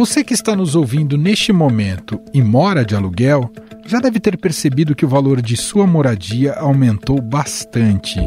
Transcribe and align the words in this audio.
Você 0.00 0.24
que 0.24 0.32
está 0.32 0.56
nos 0.56 0.74
ouvindo 0.74 1.18
neste 1.18 1.52
momento 1.52 2.18
e 2.32 2.40
mora 2.40 2.86
de 2.86 2.96
aluguel, 2.96 3.52
já 3.84 4.00
deve 4.00 4.18
ter 4.18 4.38
percebido 4.38 4.94
que 4.94 5.04
o 5.04 5.08
valor 5.08 5.42
de 5.42 5.58
sua 5.58 5.86
moradia 5.86 6.54
aumentou 6.54 7.20
bastante. 7.20 8.18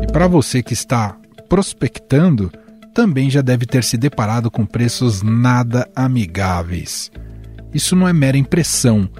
E 0.00 0.12
para 0.12 0.28
você 0.28 0.62
que 0.62 0.74
está 0.74 1.16
prospectando, 1.48 2.52
também 2.94 3.28
já 3.28 3.42
deve 3.42 3.66
ter 3.66 3.82
se 3.82 3.96
deparado 3.96 4.48
com 4.48 4.64
preços 4.64 5.22
nada 5.22 5.90
amigáveis. 5.96 7.10
Isso 7.74 7.96
não 7.96 8.06
é 8.06 8.12
mera 8.12 8.38
impressão. 8.38 9.10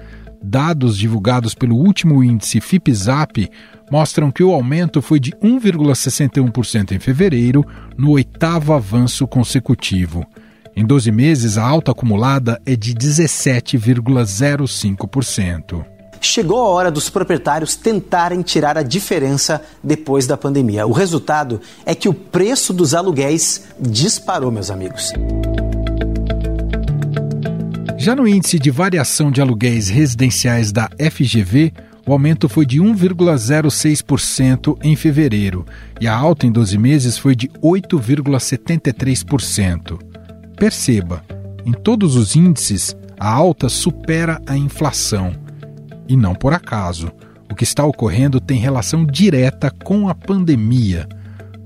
Dados 0.41 0.97
divulgados 0.97 1.53
pelo 1.53 1.75
último 1.75 2.23
índice 2.23 2.61
FIPZAP 2.61 3.49
mostram 3.91 4.31
que 4.31 4.41
o 4.41 4.53
aumento 4.53 5.01
foi 5.01 5.19
de 5.19 5.31
1,61% 5.31 6.93
em 6.93 6.99
fevereiro, 6.99 7.65
no 7.97 8.11
oitavo 8.11 8.71
avanço 8.71 9.27
consecutivo. 9.27 10.25
Em 10.75 10.85
12 10.85 11.09
meses, 11.09 11.57
a 11.57 11.65
alta 11.65 11.91
acumulada 11.91 12.61
é 12.65 12.75
de 12.75 12.93
17,05%. 12.93 15.85
Chegou 16.19 16.59
a 16.59 16.67
hora 16.67 16.91
dos 16.91 17.09
proprietários 17.09 17.77
tentarem 17.77 18.41
tirar 18.41 18.77
a 18.77 18.83
diferença 18.83 19.61
depois 19.81 20.27
da 20.27 20.35
pandemia. 20.35 20.85
O 20.85 20.91
resultado 20.91 21.61
é 21.85 21.95
que 21.95 22.09
o 22.09 22.13
preço 22.13 22.73
dos 22.73 22.93
aluguéis 22.93 23.67
disparou, 23.79 24.51
meus 24.51 24.69
amigos. 24.69 25.13
Já 27.97 28.13
no 28.13 28.27
índice 28.27 28.59
de 28.59 28.69
variação 28.69 29.31
de 29.31 29.39
aluguéis 29.39 29.87
residenciais 29.87 30.73
da 30.73 30.89
FGV, 30.99 31.71
o 32.05 32.11
aumento 32.11 32.49
foi 32.49 32.65
de 32.65 32.81
1,06% 32.81 34.77
em 34.83 34.93
fevereiro 34.95 35.65
e 36.01 36.07
a 36.07 36.15
alta 36.15 36.45
em 36.45 36.51
12 36.51 36.77
meses 36.77 37.17
foi 37.17 37.33
de 37.35 37.47
8,73%. 37.63 40.14
Perceba, 40.55 41.23
em 41.65 41.71
todos 41.71 42.15
os 42.15 42.35
índices, 42.35 42.95
a 43.19 43.29
alta 43.29 43.69
supera 43.69 44.41
a 44.45 44.57
inflação. 44.57 45.33
E 46.07 46.15
não 46.15 46.35
por 46.35 46.53
acaso. 46.53 47.11
O 47.51 47.55
que 47.55 47.63
está 47.63 47.85
ocorrendo 47.85 48.39
tem 48.39 48.59
relação 48.59 49.05
direta 49.05 49.71
com 49.71 50.09
a 50.09 50.15
pandemia. 50.15 51.07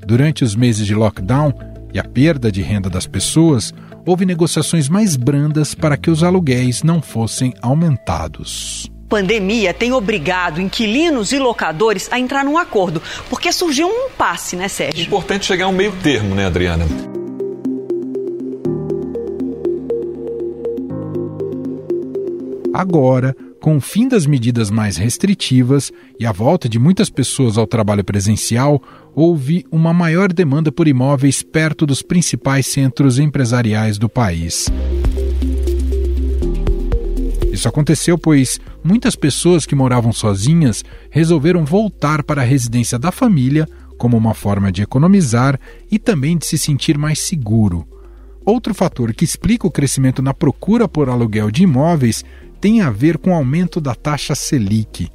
Durante 0.05 0.43
os 0.43 0.55
meses 0.55 0.85
de 0.85 0.95
lockdown 0.95 1.53
e 1.93 1.99
a 1.99 2.03
perda 2.03 2.51
de 2.51 2.61
renda 2.61 2.89
das 2.89 3.07
pessoas, 3.07 3.73
houve 4.05 4.25
negociações 4.25 4.87
mais 4.89 5.15
brandas 5.15 5.73
para 5.73 5.97
que 5.97 6.09
os 6.09 6.23
aluguéis 6.23 6.83
não 6.83 7.01
fossem 7.01 7.53
aumentados 7.61 8.89
pandemia 9.09 9.73
tem 9.73 9.91
obrigado 9.91 10.61
inquilinos 10.61 11.31
e 11.31 11.39
locadores 11.39 12.07
a 12.11 12.19
entrar 12.19 12.45
num 12.45 12.59
acordo, 12.59 13.01
porque 13.27 13.51
surgiu 13.51 13.87
um 13.87 14.05
impasse, 14.05 14.55
né, 14.55 14.67
Sérgio? 14.67 15.03
Importante 15.03 15.47
chegar 15.47 15.65
a 15.65 15.67
um 15.67 15.73
meio 15.73 15.91
termo, 16.03 16.35
né, 16.35 16.45
Adriana? 16.45 16.85
Agora, 22.79 23.35
com 23.59 23.75
o 23.75 23.81
fim 23.81 24.07
das 24.07 24.25
medidas 24.25 24.71
mais 24.71 24.95
restritivas 24.95 25.91
e 26.17 26.25
a 26.25 26.31
volta 26.31 26.69
de 26.69 26.79
muitas 26.79 27.09
pessoas 27.09 27.57
ao 27.57 27.67
trabalho 27.67 28.05
presencial, 28.05 28.81
houve 29.13 29.65
uma 29.69 29.93
maior 29.93 30.31
demanda 30.31 30.71
por 30.71 30.87
imóveis 30.87 31.43
perto 31.43 31.85
dos 31.85 32.01
principais 32.01 32.67
centros 32.67 33.19
empresariais 33.19 33.97
do 33.97 34.07
país. 34.07 34.69
Isso 37.51 37.67
aconteceu 37.67 38.17
pois 38.17 38.61
muitas 38.81 39.13
pessoas 39.13 39.65
que 39.65 39.75
moravam 39.75 40.13
sozinhas 40.13 40.81
resolveram 41.09 41.65
voltar 41.65 42.23
para 42.23 42.43
a 42.43 42.45
residência 42.45 42.97
da 42.97 43.11
família 43.11 43.67
como 43.97 44.15
uma 44.15 44.33
forma 44.33 44.71
de 44.71 44.83
economizar 44.83 45.59
e 45.91 45.99
também 45.99 46.37
de 46.37 46.45
se 46.45 46.57
sentir 46.57 46.97
mais 46.97 47.19
seguro. 47.19 47.85
Outro 48.45 48.73
fator 48.73 49.13
que 49.13 49.25
explica 49.25 49.67
o 49.67 49.71
crescimento 49.71 50.21
na 50.21 50.33
procura 50.33 50.87
por 50.87 51.09
aluguel 51.09 51.51
de 51.51 51.63
imóveis 51.63 52.23
tem 52.59 52.81
a 52.81 52.89
ver 52.89 53.17
com 53.17 53.31
o 53.31 53.35
aumento 53.35 53.81
da 53.81 53.95
taxa 53.95 54.35
Selic. 54.35 55.09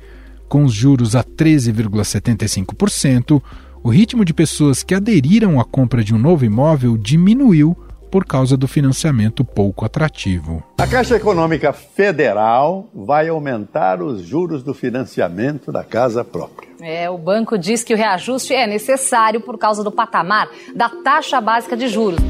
Com 0.49 0.65
os 0.65 0.72
juros 0.72 1.15
a 1.16 1.22
13,75%, 1.22 3.43
o 3.82 3.91
ritmo 3.91 4.25
de 4.25 4.32
pessoas 4.32 4.82
que 4.82 4.94
aderiram 4.94 5.60
à 5.60 5.65
compra 5.65 6.03
de 6.03 6.15
um 6.15 6.19
novo 6.19 6.43
imóvel 6.44 6.97
diminuiu 6.97 7.77
por 8.15 8.25
causa 8.25 8.56
do 8.56 8.69
financiamento 8.69 9.44
pouco 9.44 9.84
atrativo. 9.84 10.62
A 10.78 10.87
Caixa 10.87 11.16
Econômica 11.16 11.72
Federal 11.72 12.88
vai 12.94 13.28
aumentar 13.28 14.00
os 14.00 14.22
juros 14.22 14.62
do 14.62 14.72
financiamento 14.72 15.72
da 15.72 15.83
casa 15.83 16.25
própria. 16.25 16.69
É, 16.81 17.10
o 17.10 17.19
banco 17.19 17.59
diz 17.59 17.83
que 17.83 17.93
o 17.93 17.97
reajuste 17.97 18.54
é 18.54 18.69
necessário 18.69 19.41
por 19.41 19.59
causa 19.59 19.83
do 19.83 19.91
patamar 19.91 20.49
da 20.77 20.88
taxa 20.88 21.41
básica 21.41 21.77
de 21.77 21.88
juros. 21.88 22.21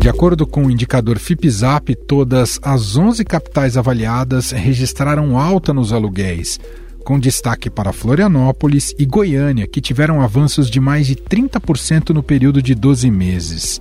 De 0.00 0.08
acordo 0.08 0.46
com 0.46 0.64
o 0.64 0.70
indicador 0.70 1.18
FIPZAP, 1.18 1.94
todas 1.94 2.58
as 2.62 2.96
11 2.96 3.22
capitais 3.22 3.76
avaliadas 3.76 4.50
registraram 4.50 5.38
alta 5.38 5.74
nos 5.74 5.92
aluguéis, 5.92 6.58
com 7.04 7.20
destaque 7.20 7.68
para 7.68 7.92
Florianópolis 7.92 8.94
e 8.98 9.04
Goiânia, 9.04 9.66
que 9.66 9.78
tiveram 9.78 10.22
avanços 10.22 10.70
de 10.70 10.80
mais 10.80 11.06
de 11.06 11.16
30% 11.16 12.14
no 12.14 12.22
período 12.22 12.62
de 12.62 12.74
12 12.74 13.10
meses. 13.10 13.78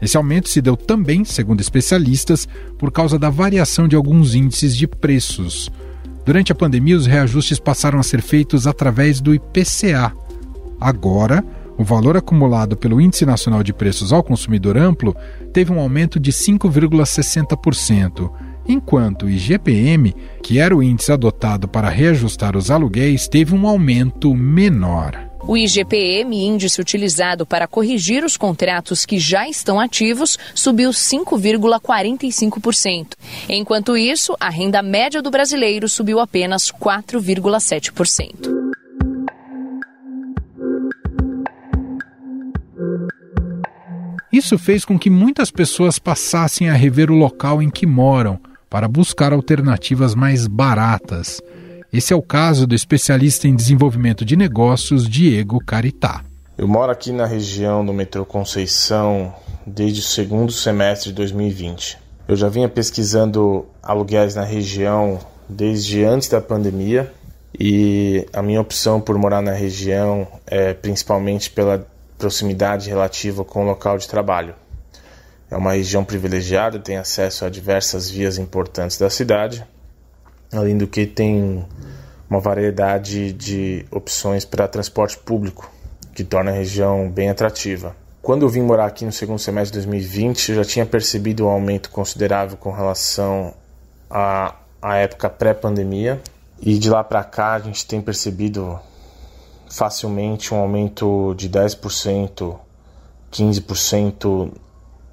Esse 0.00 0.16
aumento 0.16 0.48
se 0.48 0.62
deu 0.62 0.76
também, 0.76 1.24
segundo 1.24 1.60
especialistas, 1.60 2.46
por 2.78 2.92
causa 2.92 3.18
da 3.18 3.28
variação 3.28 3.88
de 3.88 3.96
alguns 3.96 4.36
índices 4.36 4.76
de 4.76 4.86
preços. 4.86 5.68
Durante 6.24 6.52
a 6.52 6.54
pandemia, 6.54 6.96
os 6.96 7.06
reajustes 7.06 7.58
passaram 7.58 7.98
a 7.98 8.04
ser 8.04 8.22
feitos 8.22 8.68
através 8.68 9.20
do 9.20 9.34
IPCA. 9.34 10.12
Agora, 10.80 11.44
o 11.78 11.84
valor 11.84 12.16
acumulado 12.16 12.76
pelo 12.76 13.00
Índice 13.00 13.26
Nacional 13.26 13.62
de 13.62 13.72
Preços 13.72 14.12
ao 14.12 14.22
Consumidor 14.22 14.76
Amplo 14.76 15.16
teve 15.52 15.72
um 15.72 15.80
aumento 15.80 16.18
de 16.18 16.32
5,60%, 16.32 18.30
enquanto 18.66 19.26
o 19.26 19.30
IGPM, 19.30 20.14
que 20.42 20.58
era 20.58 20.76
o 20.76 20.82
índice 20.82 21.12
adotado 21.12 21.68
para 21.68 21.88
reajustar 21.88 22.56
os 22.56 22.70
aluguéis, 22.70 23.28
teve 23.28 23.54
um 23.54 23.66
aumento 23.66 24.34
menor. 24.34 25.26
O 25.46 25.56
IGPM, 25.56 26.44
índice 26.44 26.80
utilizado 26.80 27.46
para 27.46 27.68
corrigir 27.68 28.24
os 28.24 28.36
contratos 28.36 29.06
que 29.06 29.16
já 29.16 29.48
estão 29.48 29.78
ativos, 29.78 30.36
subiu 30.52 30.90
5,45%. 30.90 33.12
Enquanto 33.48 33.96
isso, 33.96 34.36
a 34.40 34.50
renda 34.50 34.82
média 34.82 35.22
do 35.22 35.30
brasileiro 35.30 35.88
subiu 35.88 36.18
apenas 36.18 36.72
4,7%. 36.72 38.55
Isso 44.36 44.58
fez 44.58 44.84
com 44.84 44.98
que 44.98 45.08
muitas 45.08 45.50
pessoas 45.50 45.98
passassem 45.98 46.68
a 46.68 46.74
rever 46.74 47.10
o 47.10 47.14
local 47.14 47.62
em 47.62 47.70
que 47.70 47.86
moram 47.86 48.38
para 48.68 48.86
buscar 48.86 49.32
alternativas 49.32 50.14
mais 50.14 50.46
baratas. 50.46 51.40
Esse 51.90 52.12
é 52.12 52.16
o 52.16 52.20
caso 52.20 52.66
do 52.66 52.74
especialista 52.74 53.48
em 53.48 53.56
desenvolvimento 53.56 54.26
de 54.26 54.36
negócios 54.36 55.08
Diego 55.08 55.58
Caritá. 55.64 56.22
Eu 56.58 56.68
moro 56.68 56.92
aqui 56.92 57.12
na 57.12 57.24
região 57.24 57.82
do 57.82 57.94
metrô 57.94 58.26
Conceição 58.26 59.34
desde 59.66 60.00
o 60.00 60.04
segundo 60.04 60.52
semestre 60.52 61.08
de 61.08 61.16
2020. 61.16 61.96
Eu 62.28 62.36
já 62.36 62.50
vinha 62.50 62.68
pesquisando 62.68 63.64
aluguéis 63.82 64.34
na 64.34 64.44
região 64.44 65.18
desde 65.48 66.04
antes 66.04 66.28
da 66.28 66.42
pandemia 66.42 67.10
e 67.58 68.26
a 68.34 68.42
minha 68.42 68.60
opção 68.60 69.00
por 69.00 69.16
morar 69.16 69.40
na 69.40 69.52
região 69.52 70.28
é 70.46 70.74
principalmente 70.74 71.48
pela 71.50 71.86
proximidade 72.18 72.88
relativa 72.88 73.44
com 73.44 73.62
o 73.62 73.66
local 73.66 73.98
de 73.98 74.08
trabalho. 74.08 74.54
É 75.50 75.56
uma 75.56 75.72
região 75.72 76.04
privilegiada, 76.04 76.78
tem 76.78 76.96
acesso 76.96 77.44
a 77.44 77.48
diversas 77.48 78.10
vias 78.10 78.38
importantes 78.38 78.98
da 78.98 79.08
cidade, 79.08 79.64
além 80.52 80.76
do 80.76 80.86
que 80.86 81.06
tem 81.06 81.64
uma 82.28 82.40
variedade 82.40 83.32
de 83.32 83.86
opções 83.90 84.44
para 84.44 84.66
transporte 84.66 85.16
público, 85.18 85.70
que 86.14 86.24
torna 86.24 86.50
a 86.50 86.54
região 86.54 87.08
bem 87.08 87.30
atrativa. 87.30 87.94
Quando 88.20 88.42
eu 88.42 88.48
vim 88.48 88.62
morar 88.62 88.86
aqui 88.86 89.04
no 89.04 89.12
segundo 89.12 89.38
semestre 89.38 89.78
de 89.78 89.86
2020, 89.86 90.48
eu 90.48 90.56
já 90.56 90.64
tinha 90.64 90.84
percebido 90.84 91.46
um 91.46 91.48
aumento 91.48 91.90
considerável 91.90 92.56
com 92.56 92.72
relação 92.72 93.54
à, 94.10 94.56
à 94.82 94.96
época 94.96 95.30
pré-pandemia, 95.30 96.20
e 96.60 96.76
de 96.78 96.90
lá 96.90 97.04
para 97.04 97.22
cá 97.22 97.52
a 97.52 97.58
gente 97.60 97.86
tem 97.86 98.00
percebido 98.00 98.80
facilmente 99.70 100.54
um 100.54 100.58
aumento 100.58 101.34
de 101.36 101.48
10%, 101.48 102.56
15% 103.32 104.52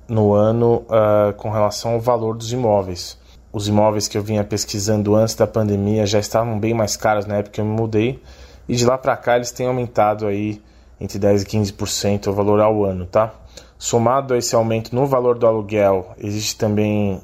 no 0.07 0.33
ano 0.33 0.85
uh, 0.87 1.33
com 1.37 1.49
relação 1.49 1.93
ao 1.93 1.99
valor 1.99 2.35
dos 2.35 2.51
imóveis. 2.51 3.17
Os 3.51 3.67
imóveis 3.67 4.07
que 4.07 4.17
eu 4.17 4.23
vinha 4.23 4.43
pesquisando 4.43 5.15
antes 5.15 5.35
da 5.35 5.45
pandemia 5.45 6.05
já 6.05 6.19
estavam 6.19 6.59
bem 6.59 6.73
mais 6.73 6.97
caros 6.97 7.25
na 7.25 7.35
época 7.35 7.53
que 7.53 7.61
eu 7.61 7.65
me 7.65 7.71
mudei 7.71 8.21
e 8.67 8.75
de 8.75 8.85
lá 8.85 8.97
para 8.97 9.15
cá 9.15 9.35
eles 9.35 9.51
têm 9.51 9.67
aumentado 9.67 10.25
aí 10.25 10.61
entre 10.99 11.19
10 11.19 11.43
e 11.43 11.45
15% 11.45 12.27
o 12.27 12.33
valor 12.33 12.59
ao 12.61 12.83
ano, 12.83 13.05
tá? 13.05 13.33
Somado 13.77 14.33
a 14.33 14.37
esse 14.37 14.55
aumento 14.55 14.95
no 14.95 15.05
valor 15.05 15.37
do 15.37 15.45
aluguel, 15.45 16.13
existe 16.17 16.57
também 16.57 17.21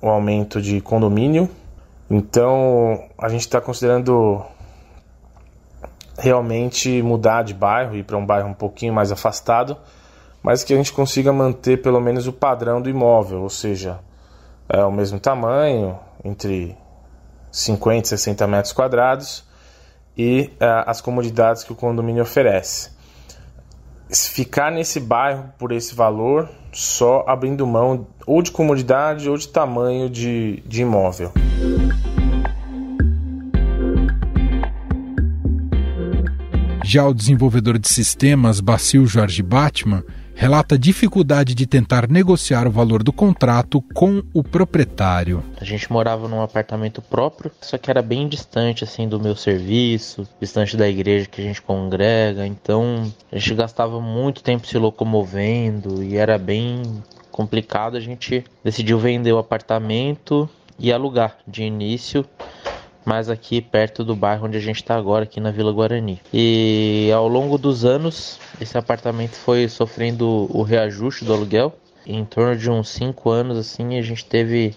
o 0.00 0.08
aumento 0.08 0.60
de 0.60 0.80
condomínio. 0.80 1.48
Então, 2.08 3.04
a 3.18 3.28
gente 3.28 3.42
está 3.42 3.60
considerando 3.60 4.42
realmente 6.20 7.02
mudar 7.02 7.42
de 7.42 7.54
bairro, 7.54 7.96
ir 7.96 8.04
para 8.04 8.16
um 8.16 8.24
bairro 8.24 8.48
um 8.48 8.54
pouquinho 8.54 8.92
mais 8.92 9.10
afastado, 9.10 9.76
mas 10.42 10.62
que 10.62 10.72
a 10.72 10.76
gente 10.76 10.92
consiga 10.92 11.32
manter 11.32 11.82
pelo 11.82 12.00
menos 12.00 12.26
o 12.26 12.32
padrão 12.32 12.80
do 12.80 12.88
imóvel, 12.88 13.42
ou 13.42 13.50
seja, 13.50 13.98
é 14.68 14.84
o 14.84 14.92
mesmo 14.92 15.18
tamanho, 15.18 15.98
entre 16.24 16.76
50 17.50 18.06
e 18.06 18.08
60 18.08 18.46
metros 18.46 18.72
quadrados, 18.72 19.44
e 20.16 20.52
uh, 20.60 20.84
as 20.86 21.00
comodidades 21.00 21.64
que 21.64 21.72
o 21.72 21.76
condomínio 21.76 22.22
oferece. 22.22 22.90
Ficar 24.10 24.70
nesse 24.70 25.00
bairro 25.00 25.52
por 25.58 25.72
esse 25.72 25.94
valor, 25.94 26.48
só 26.72 27.24
abrindo 27.26 27.66
mão 27.66 28.06
ou 28.26 28.42
de 28.42 28.50
comodidade 28.50 29.28
ou 29.28 29.36
de 29.36 29.48
tamanho 29.48 30.10
de, 30.10 30.62
de 30.66 30.82
imóvel. 30.82 31.32
Já 36.92 37.06
o 37.06 37.14
desenvolvedor 37.14 37.78
de 37.78 37.88
sistemas 37.88 38.58
Bacil 38.58 39.06
Jorge 39.06 39.44
Batman 39.44 40.02
relata 40.34 40.76
dificuldade 40.76 41.54
de 41.54 41.64
tentar 41.64 42.08
negociar 42.08 42.66
o 42.66 42.70
valor 42.72 43.04
do 43.04 43.12
contrato 43.12 43.80
com 43.94 44.24
o 44.34 44.42
proprietário. 44.42 45.40
A 45.60 45.64
gente 45.64 45.92
morava 45.92 46.26
num 46.26 46.42
apartamento 46.42 47.00
próprio, 47.00 47.52
só 47.60 47.78
que 47.78 47.92
era 47.92 48.02
bem 48.02 48.26
distante 48.26 48.82
assim 48.82 49.08
do 49.08 49.20
meu 49.20 49.36
serviço, 49.36 50.26
distante 50.40 50.76
da 50.76 50.88
igreja 50.88 51.26
que 51.26 51.40
a 51.40 51.44
gente 51.44 51.62
congrega, 51.62 52.44
então 52.44 53.08
a 53.30 53.38
gente 53.38 53.54
gastava 53.54 54.00
muito 54.00 54.42
tempo 54.42 54.66
se 54.66 54.76
locomovendo 54.76 56.02
e 56.02 56.16
era 56.16 56.36
bem 56.38 56.82
complicado. 57.30 57.96
A 57.96 58.00
gente 58.00 58.42
decidiu 58.64 58.98
vender 58.98 59.32
o 59.32 59.38
apartamento 59.38 60.50
e 60.76 60.92
alugar 60.92 61.36
de 61.46 61.62
início 61.62 62.26
mas 63.04 63.28
aqui 63.28 63.60
perto 63.60 64.04
do 64.04 64.14
bairro 64.14 64.46
onde 64.46 64.56
a 64.56 64.60
gente 64.60 64.76
está 64.76 64.96
agora, 64.96 65.24
aqui 65.24 65.40
na 65.40 65.50
Vila 65.50 65.72
Guarani. 65.72 66.20
E 66.32 67.10
ao 67.14 67.26
longo 67.26 67.56
dos 67.56 67.84
anos, 67.84 68.38
esse 68.60 68.76
apartamento 68.76 69.34
foi 69.34 69.68
sofrendo 69.68 70.46
o 70.50 70.62
reajuste 70.62 71.24
do 71.24 71.32
aluguel. 71.32 71.74
Em 72.06 72.24
torno 72.24 72.56
de 72.56 72.70
uns 72.70 72.88
5 72.90 73.30
anos, 73.30 73.58
assim, 73.58 73.98
a 73.98 74.02
gente 74.02 74.24
teve 74.24 74.74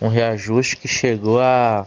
um 0.00 0.08
reajuste 0.08 0.76
que 0.76 0.88
chegou 0.88 1.40
a 1.40 1.86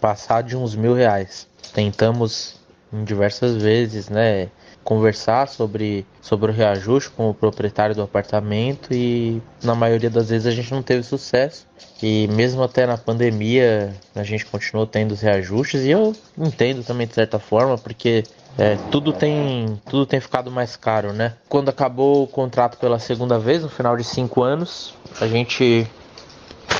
passar 0.00 0.42
de 0.42 0.56
uns 0.56 0.74
mil 0.74 0.94
reais. 0.94 1.46
Tentamos 1.72 2.56
diversas 2.92 3.60
vezes, 3.60 4.08
né, 4.08 4.48
conversar 4.84 5.48
sobre, 5.48 6.06
sobre 6.20 6.50
o 6.50 6.54
reajuste 6.54 7.10
com 7.10 7.30
o 7.30 7.34
proprietário 7.34 7.94
do 7.94 8.02
apartamento 8.02 8.92
e 8.92 9.42
na 9.62 9.74
maioria 9.74 10.10
das 10.10 10.28
vezes 10.28 10.46
a 10.46 10.50
gente 10.50 10.70
não 10.72 10.82
teve 10.82 11.02
sucesso. 11.02 11.66
E 12.02 12.28
mesmo 12.28 12.62
até 12.62 12.86
na 12.86 12.98
pandemia 12.98 13.94
a 14.14 14.22
gente 14.22 14.44
continuou 14.44 14.86
tendo 14.86 15.12
os 15.12 15.20
reajustes 15.20 15.82
e 15.82 15.90
eu 15.90 16.14
entendo 16.36 16.84
também 16.84 17.06
de 17.06 17.14
certa 17.14 17.38
forma 17.38 17.78
porque 17.78 18.24
é, 18.58 18.76
tudo 18.90 19.12
tem 19.12 19.80
tudo 19.86 20.06
tem 20.06 20.20
ficado 20.20 20.50
mais 20.50 20.76
caro, 20.76 21.12
né? 21.12 21.34
Quando 21.48 21.70
acabou 21.70 22.22
o 22.22 22.26
contrato 22.26 22.78
pela 22.78 22.98
segunda 22.98 23.38
vez, 23.38 23.62
no 23.62 23.68
final 23.68 23.96
de 23.96 24.04
cinco 24.04 24.42
anos, 24.42 24.94
a 25.20 25.26
gente 25.26 25.88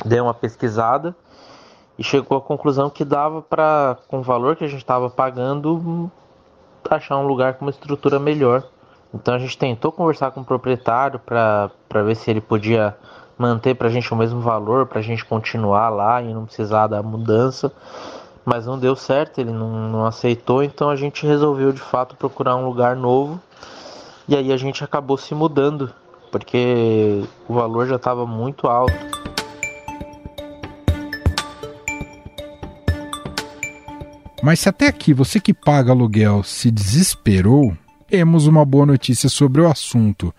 deu 0.05 0.25
uma 0.25 0.33
pesquisada 0.33 1.15
e 1.97 2.03
chegou 2.03 2.37
à 2.37 2.41
conclusão 2.41 2.89
que 2.89 3.05
dava 3.05 3.41
para, 3.41 3.97
com 4.07 4.19
o 4.19 4.23
valor 4.23 4.55
que 4.55 4.63
a 4.63 4.67
gente 4.67 4.81
estava 4.81 5.09
pagando, 5.09 6.11
achar 6.91 7.17
um 7.17 7.25
lugar 7.25 7.55
com 7.55 7.65
uma 7.65 7.71
estrutura 7.71 8.19
melhor. 8.19 8.63
Então 9.13 9.33
a 9.33 9.39
gente 9.39 9.57
tentou 9.57 9.91
conversar 9.91 10.31
com 10.31 10.41
o 10.41 10.45
proprietário 10.45 11.19
para 11.19 11.71
ver 12.03 12.15
se 12.15 12.29
ele 12.29 12.41
podia 12.41 12.95
manter 13.37 13.75
para 13.75 13.87
a 13.87 13.91
gente 13.91 14.11
o 14.13 14.15
mesmo 14.15 14.41
valor, 14.41 14.85
para 14.85 14.99
a 14.99 15.01
gente 15.01 15.23
continuar 15.25 15.89
lá 15.89 16.21
e 16.21 16.33
não 16.33 16.45
precisar 16.45 16.87
da 16.87 17.01
mudança. 17.01 17.71
Mas 18.43 18.65
não 18.65 18.77
deu 18.77 18.95
certo, 18.95 19.39
ele 19.39 19.51
não, 19.51 19.89
não 19.89 20.05
aceitou, 20.05 20.61
então 20.61 20.89
a 20.89 20.95
gente 20.95 21.25
resolveu 21.25 21.71
de 21.71 21.81
fato 21.81 22.15
procurar 22.15 22.55
um 22.55 22.65
lugar 22.65 22.95
novo. 22.95 23.39
E 24.27 24.35
aí 24.35 24.51
a 24.51 24.57
gente 24.57 24.83
acabou 24.83 25.17
se 25.17 25.33
mudando, 25.33 25.91
porque 26.31 27.23
o 27.47 27.53
valor 27.53 27.87
já 27.87 27.95
estava 27.95 28.25
muito 28.25 28.67
alto. 28.67 29.14
Mas 34.45 34.59
se 34.59 34.69
até 34.69 34.85
aqui 34.85 35.11
você 35.11 35.39
que 35.39 35.55
paga 35.55 35.91
aluguel 35.91 36.43
se 36.43 36.69
desesperou, 36.69 37.75
temos 38.07 38.45
uma 38.45 38.63
boa 38.63 38.85
notícia 38.85 39.27
sobre 39.27 39.59
o 39.59 39.67
assunto. 39.67 40.31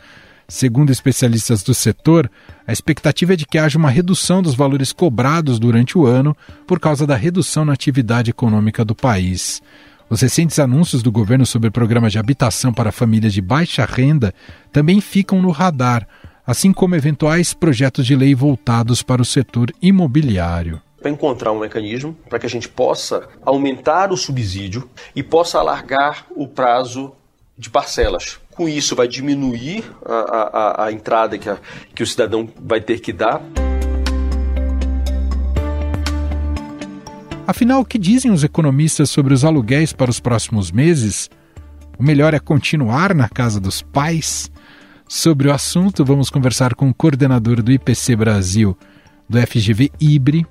Segundo 0.47 0.93
especialistas 0.93 1.64
do 1.64 1.75
setor, 1.75 2.31
a 2.64 2.73
expectativa 2.73 3.32
é 3.32 3.37
de 3.37 3.44
que 3.44 3.58
haja 3.58 3.76
uma 3.76 3.91
redução 3.91 4.41
dos 4.41 4.55
valores 4.55 4.93
cobrados 4.93 5.58
durante 5.58 5.99
o 5.99 6.06
ano 6.06 6.37
por 6.69 6.79
causa 6.79 7.05
da 7.05 7.17
redução 7.17 7.64
na 7.64 7.73
atividade 7.73 8.31
econômica 8.31 8.85
do 8.85 8.94
país. 8.94 9.61
Os 10.09 10.20
recentes 10.20 10.61
anúncios 10.61 11.02
do 11.02 11.11
governo 11.11 11.44
sobre 11.44 11.69
programas 11.69 12.12
de 12.12 12.20
habitação 12.20 12.73
para 12.73 12.93
famílias 12.93 13.32
de 13.32 13.43
baixa 13.43 13.85
renda 13.85 14.32
também 14.70 15.00
ficam 15.00 15.43
no 15.43 15.50
radar, 15.50 16.06
assim 16.47 16.73
como 16.73 16.94
eventuais 16.94 17.52
projetos 17.52 18.06
de 18.06 18.14
lei 18.14 18.37
voltados 18.37 19.02
para 19.02 19.20
o 19.20 19.25
setor 19.25 19.73
imobiliário 19.82 20.81
para 21.06 21.11
encontrar 21.11 21.53
um 21.53 21.61
mecanismo 21.61 22.17
para 22.29 22.41
que 22.41 22.47
a 22.47 22.49
gente 22.49 22.69
possa 22.69 23.29
aumentar 23.44 24.11
o 24.11 24.17
subsídio 24.17 24.91
e 25.14 25.23
possa 25.23 25.61
alargar 25.61 26.26
o 26.35 26.49
prazo 26.49 27.12
de 27.56 27.70
parcelas. 27.70 28.41
Com 28.50 28.69
isso, 28.69 28.97
vai 28.97 29.06
diminuir 29.06 29.85
a, 30.05 30.14
a, 30.14 30.85
a 30.87 30.93
entrada 30.93 31.38
que, 31.38 31.49
a, 31.49 31.58
que 31.94 32.03
o 32.03 32.06
cidadão 32.06 32.49
vai 32.61 32.81
ter 32.81 32.99
que 32.99 33.12
dar. 33.12 33.41
Afinal, 37.47 37.82
o 37.82 37.85
que 37.85 37.99
dizem 37.99 38.32
os 38.32 38.43
economistas 38.43 39.09
sobre 39.09 39.32
os 39.32 39.44
aluguéis 39.44 39.93
para 39.93 40.11
os 40.11 40.19
próximos 40.19 40.73
meses? 40.73 41.31
O 41.97 42.02
melhor 42.02 42.35
é 42.35 42.41
continuar 42.41 43.14
na 43.14 43.29
casa 43.29 43.61
dos 43.61 43.81
pais? 43.81 44.50
Sobre 45.06 45.47
o 45.47 45.52
assunto, 45.52 46.05
vamos 46.05 46.31
conversar 46.31 46.75
com 46.75 46.88
o 46.88 46.94
coordenador 46.94 47.62
do 47.62 47.70
IPC 47.70 48.17
Brasil, 48.17 48.76
do 49.29 49.38
FGV 49.41 49.93
IBRE, 50.00 50.44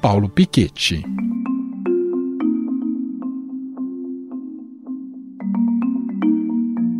Paulo 0.00 0.28
Piquetti. 0.28 1.02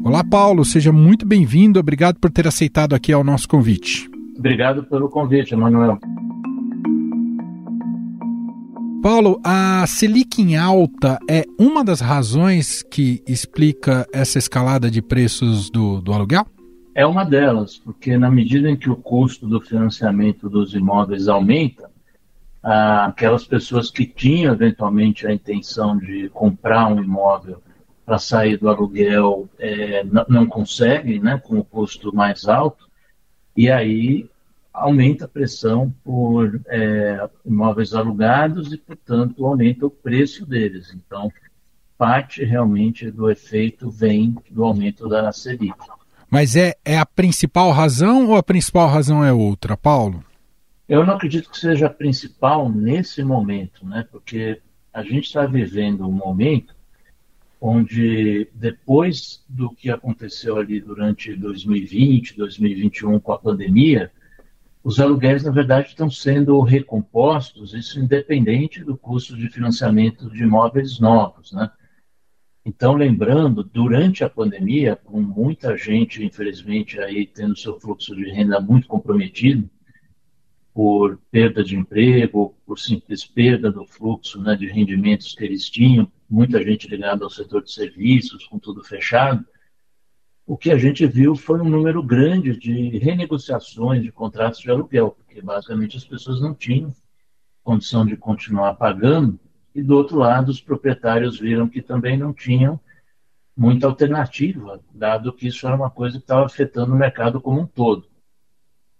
Olá, 0.04 0.24
Paulo, 0.24 0.64
seja 0.64 0.92
muito 0.92 1.26
bem-vindo. 1.26 1.78
Obrigado 1.78 2.18
por 2.18 2.30
ter 2.30 2.46
aceitado 2.46 2.94
aqui 2.94 3.12
ao 3.12 3.22
nosso 3.22 3.48
convite. 3.48 4.08
Obrigado 4.38 4.84
pelo 4.84 5.08
convite, 5.08 5.52
Emanuel. 5.52 5.98
Paulo, 9.02 9.40
a 9.44 9.84
Selic 9.86 10.40
em 10.40 10.56
alta 10.56 11.18
é 11.28 11.44
uma 11.58 11.84
das 11.84 12.00
razões 12.00 12.82
que 12.82 13.22
explica 13.26 14.06
essa 14.12 14.38
escalada 14.38 14.90
de 14.90 15.00
preços 15.00 15.70
do, 15.70 16.00
do 16.00 16.12
aluguel? 16.12 16.46
É 16.94 17.06
uma 17.06 17.24
delas, 17.24 17.76
porque 17.78 18.16
na 18.16 18.30
medida 18.30 18.70
em 18.70 18.76
que 18.76 18.88
o 18.88 18.96
custo 18.96 19.46
do 19.46 19.60
financiamento 19.60 20.48
dos 20.48 20.74
imóveis 20.74 21.28
aumenta, 21.28 21.90
aquelas 22.62 23.46
pessoas 23.46 23.90
que 23.90 24.06
tinham 24.06 24.52
eventualmente 24.52 25.26
a 25.26 25.32
intenção 25.32 25.96
de 25.96 26.28
comprar 26.30 26.88
um 26.88 27.02
imóvel 27.02 27.62
para 28.04 28.18
sair 28.18 28.56
do 28.56 28.68
aluguel 28.68 29.48
é, 29.58 30.04
não, 30.28 30.46
conseguem, 30.46 31.20
né, 31.20 31.40
com 31.42 31.58
o 31.58 31.64
custo 31.64 32.14
mais 32.14 32.46
alto, 32.46 32.88
e 33.56 33.70
aí 33.70 34.28
aumenta 34.72 35.24
a 35.24 35.28
pressão 35.28 35.92
por 36.04 36.60
é, 36.66 37.28
imóveis 37.44 37.94
alugados 37.94 38.72
e, 38.72 38.76
portanto, 38.76 39.44
aumenta 39.44 39.86
o 39.86 39.90
preço 39.90 40.44
deles. 40.44 40.94
Então, 40.94 41.32
parte 41.96 42.44
realmente 42.44 43.10
do 43.10 43.30
efeito 43.30 43.90
vem 43.90 44.36
do 44.50 44.64
aumento 44.64 45.08
da 45.08 45.32
Selic. 45.32 45.74
Mas 46.30 46.56
é, 46.56 46.74
é 46.84 46.98
a 46.98 47.06
principal 47.06 47.70
razão 47.70 48.28
ou 48.28 48.36
a 48.36 48.42
principal 48.42 48.88
razão 48.88 49.24
é 49.24 49.32
outra, 49.32 49.76
Paulo? 49.76 50.22
Eu 50.88 51.04
não 51.04 51.14
acredito 51.14 51.50
que 51.50 51.58
seja 51.58 51.86
a 51.86 51.90
principal 51.90 52.68
nesse 52.68 53.22
momento, 53.24 53.84
né? 53.84 54.06
porque 54.10 54.62
a 54.92 55.02
gente 55.02 55.24
está 55.24 55.44
vivendo 55.44 56.06
um 56.06 56.12
momento 56.12 56.74
onde, 57.60 58.48
depois 58.54 59.44
do 59.48 59.70
que 59.70 59.90
aconteceu 59.90 60.56
ali 60.58 60.80
durante 60.80 61.34
2020, 61.34 62.36
2021 62.36 63.18
com 63.18 63.32
a 63.32 63.38
pandemia, 63.38 64.12
os 64.84 65.00
aluguéis, 65.00 65.42
na 65.42 65.50
verdade, 65.50 65.88
estão 65.88 66.08
sendo 66.08 66.60
recompostos, 66.60 67.74
isso 67.74 67.98
independente 67.98 68.84
do 68.84 68.96
custo 68.96 69.36
de 69.36 69.48
financiamento 69.48 70.30
de 70.30 70.44
imóveis 70.44 71.00
novos. 71.00 71.50
Né? 71.50 71.68
Então, 72.64 72.94
lembrando, 72.94 73.64
durante 73.64 74.22
a 74.22 74.30
pandemia, 74.30 74.94
com 74.94 75.20
muita 75.20 75.76
gente, 75.76 76.24
infelizmente, 76.24 77.00
aí 77.00 77.26
tendo 77.26 77.56
seu 77.56 77.80
fluxo 77.80 78.14
de 78.14 78.30
renda 78.30 78.60
muito 78.60 78.86
comprometido, 78.86 79.68
por 80.76 81.18
perda 81.30 81.64
de 81.64 81.74
emprego, 81.74 82.54
por 82.66 82.78
simples 82.78 83.24
perda 83.24 83.72
do 83.72 83.86
fluxo 83.86 84.42
né, 84.42 84.54
de 84.54 84.66
rendimentos 84.66 85.34
que 85.34 85.42
eles 85.42 85.70
tinham, 85.70 86.06
muita 86.28 86.62
gente 86.62 86.86
ligada 86.86 87.24
ao 87.24 87.30
setor 87.30 87.62
de 87.62 87.72
serviços, 87.72 88.44
com 88.44 88.58
tudo 88.58 88.84
fechado. 88.84 89.42
O 90.44 90.54
que 90.54 90.70
a 90.70 90.76
gente 90.76 91.06
viu 91.06 91.34
foi 91.34 91.62
um 91.62 91.68
número 91.70 92.02
grande 92.02 92.54
de 92.58 92.98
renegociações 92.98 94.02
de 94.02 94.12
contratos 94.12 94.60
de 94.60 94.70
aluguel, 94.70 95.12
porque 95.12 95.40
basicamente 95.40 95.96
as 95.96 96.04
pessoas 96.04 96.42
não 96.42 96.52
tinham 96.52 96.94
condição 97.64 98.04
de 98.04 98.14
continuar 98.14 98.74
pagando, 98.74 99.40
e 99.74 99.82
do 99.82 99.96
outro 99.96 100.18
lado, 100.18 100.50
os 100.50 100.60
proprietários 100.60 101.40
viram 101.40 101.70
que 101.70 101.80
também 101.80 102.18
não 102.18 102.34
tinham 102.34 102.78
muita 103.56 103.86
alternativa, 103.86 104.78
dado 104.94 105.32
que 105.32 105.46
isso 105.46 105.66
era 105.66 105.74
uma 105.74 105.88
coisa 105.90 106.18
que 106.18 106.24
estava 106.24 106.44
afetando 106.44 106.92
o 106.92 106.98
mercado 106.98 107.40
como 107.40 107.62
um 107.62 107.66
todo. 107.66 108.06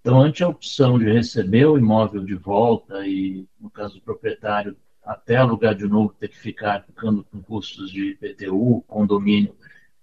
Então, 0.06 0.20
ante 0.20 0.44
a 0.44 0.48
opção 0.48 1.00
de 1.00 1.12
receber 1.12 1.66
o 1.66 1.76
imóvel 1.76 2.24
de 2.24 2.36
volta 2.36 3.04
e, 3.04 3.44
no 3.60 3.68
caso 3.68 3.96
do 3.96 4.00
proprietário, 4.00 4.76
até 5.04 5.34
alugar 5.34 5.74
de 5.74 5.84
novo, 5.88 6.14
ter 6.16 6.28
que 6.28 6.38
ficar 6.38 6.84
ficando 6.84 7.24
com 7.24 7.42
custos 7.42 7.90
de 7.90 8.10
IPTU, 8.10 8.84
condomínio, 8.86 9.56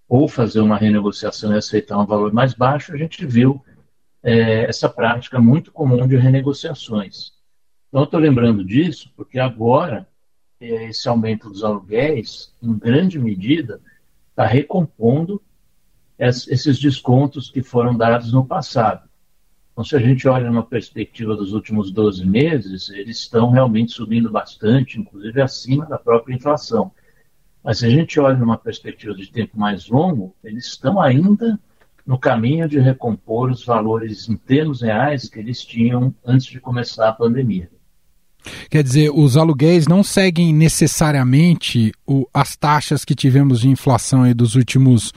ou 0.06 0.28
fazer 0.28 0.60
uma 0.60 0.76
renegociação 0.76 1.54
e 1.54 1.56
aceitar 1.56 1.98
um 1.98 2.04
valor 2.04 2.34
mais 2.34 2.52
baixo, 2.52 2.92
a 2.92 2.98
gente 2.98 3.24
viu 3.24 3.64
é, 4.22 4.64
essa 4.68 4.90
prática 4.90 5.40
muito 5.40 5.72
comum 5.72 6.06
de 6.06 6.16
renegociações. 6.16 7.32
Então, 7.88 8.04
estou 8.04 8.20
lembrando 8.20 8.62
disso 8.62 9.10
porque 9.16 9.38
agora 9.38 10.06
é, 10.60 10.90
esse 10.90 11.08
aumento 11.08 11.48
dos 11.48 11.64
aluguéis, 11.64 12.54
em 12.62 12.76
grande 12.76 13.18
medida, 13.18 13.80
está 14.28 14.44
recompondo 14.44 15.40
esses 16.18 16.78
descontos 16.78 17.50
que 17.50 17.62
foram 17.62 17.96
dados 17.96 18.34
no 18.34 18.44
passado. 18.44 19.08
Então, 19.74 19.84
se 19.84 19.96
a 19.96 19.98
gente 19.98 20.26
olha 20.28 20.48
numa 20.48 20.62
perspectiva 20.62 21.34
dos 21.34 21.52
últimos 21.52 21.90
12 21.90 22.24
meses, 22.24 22.88
eles 22.90 23.18
estão 23.18 23.50
realmente 23.50 23.92
subindo 23.92 24.30
bastante, 24.30 25.00
inclusive 25.00 25.42
acima 25.42 25.84
da 25.84 25.98
própria 25.98 26.34
inflação. 26.34 26.92
Mas 27.62 27.78
se 27.78 27.86
a 27.86 27.90
gente 27.90 28.20
olha 28.20 28.36
numa 28.36 28.56
perspectiva 28.56 29.12
de 29.14 29.32
tempo 29.32 29.58
mais 29.58 29.88
longo, 29.88 30.32
eles 30.44 30.66
estão 30.66 31.00
ainda 31.00 31.58
no 32.06 32.16
caminho 32.16 32.68
de 32.68 32.78
recompor 32.78 33.50
os 33.50 33.64
valores 33.64 34.28
em 34.28 34.36
termos 34.36 34.80
reais 34.80 35.28
que 35.28 35.40
eles 35.40 35.64
tinham 35.64 36.14
antes 36.24 36.46
de 36.46 36.60
começar 36.60 37.08
a 37.08 37.12
pandemia. 37.12 37.68
Quer 38.70 38.82
dizer, 38.82 39.10
os 39.10 39.36
aluguéis 39.36 39.88
não 39.88 40.02
seguem 40.02 40.52
necessariamente 40.52 41.92
o, 42.06 42.28
as 42.32 42.56
taxas 42.56 43.04
que 43.04 43.14
tivemos 43.14 43.60
de 43.60 43.68
inflação 43.68 44.30
dos 44.34 44.54
últimos, 44.54 45.12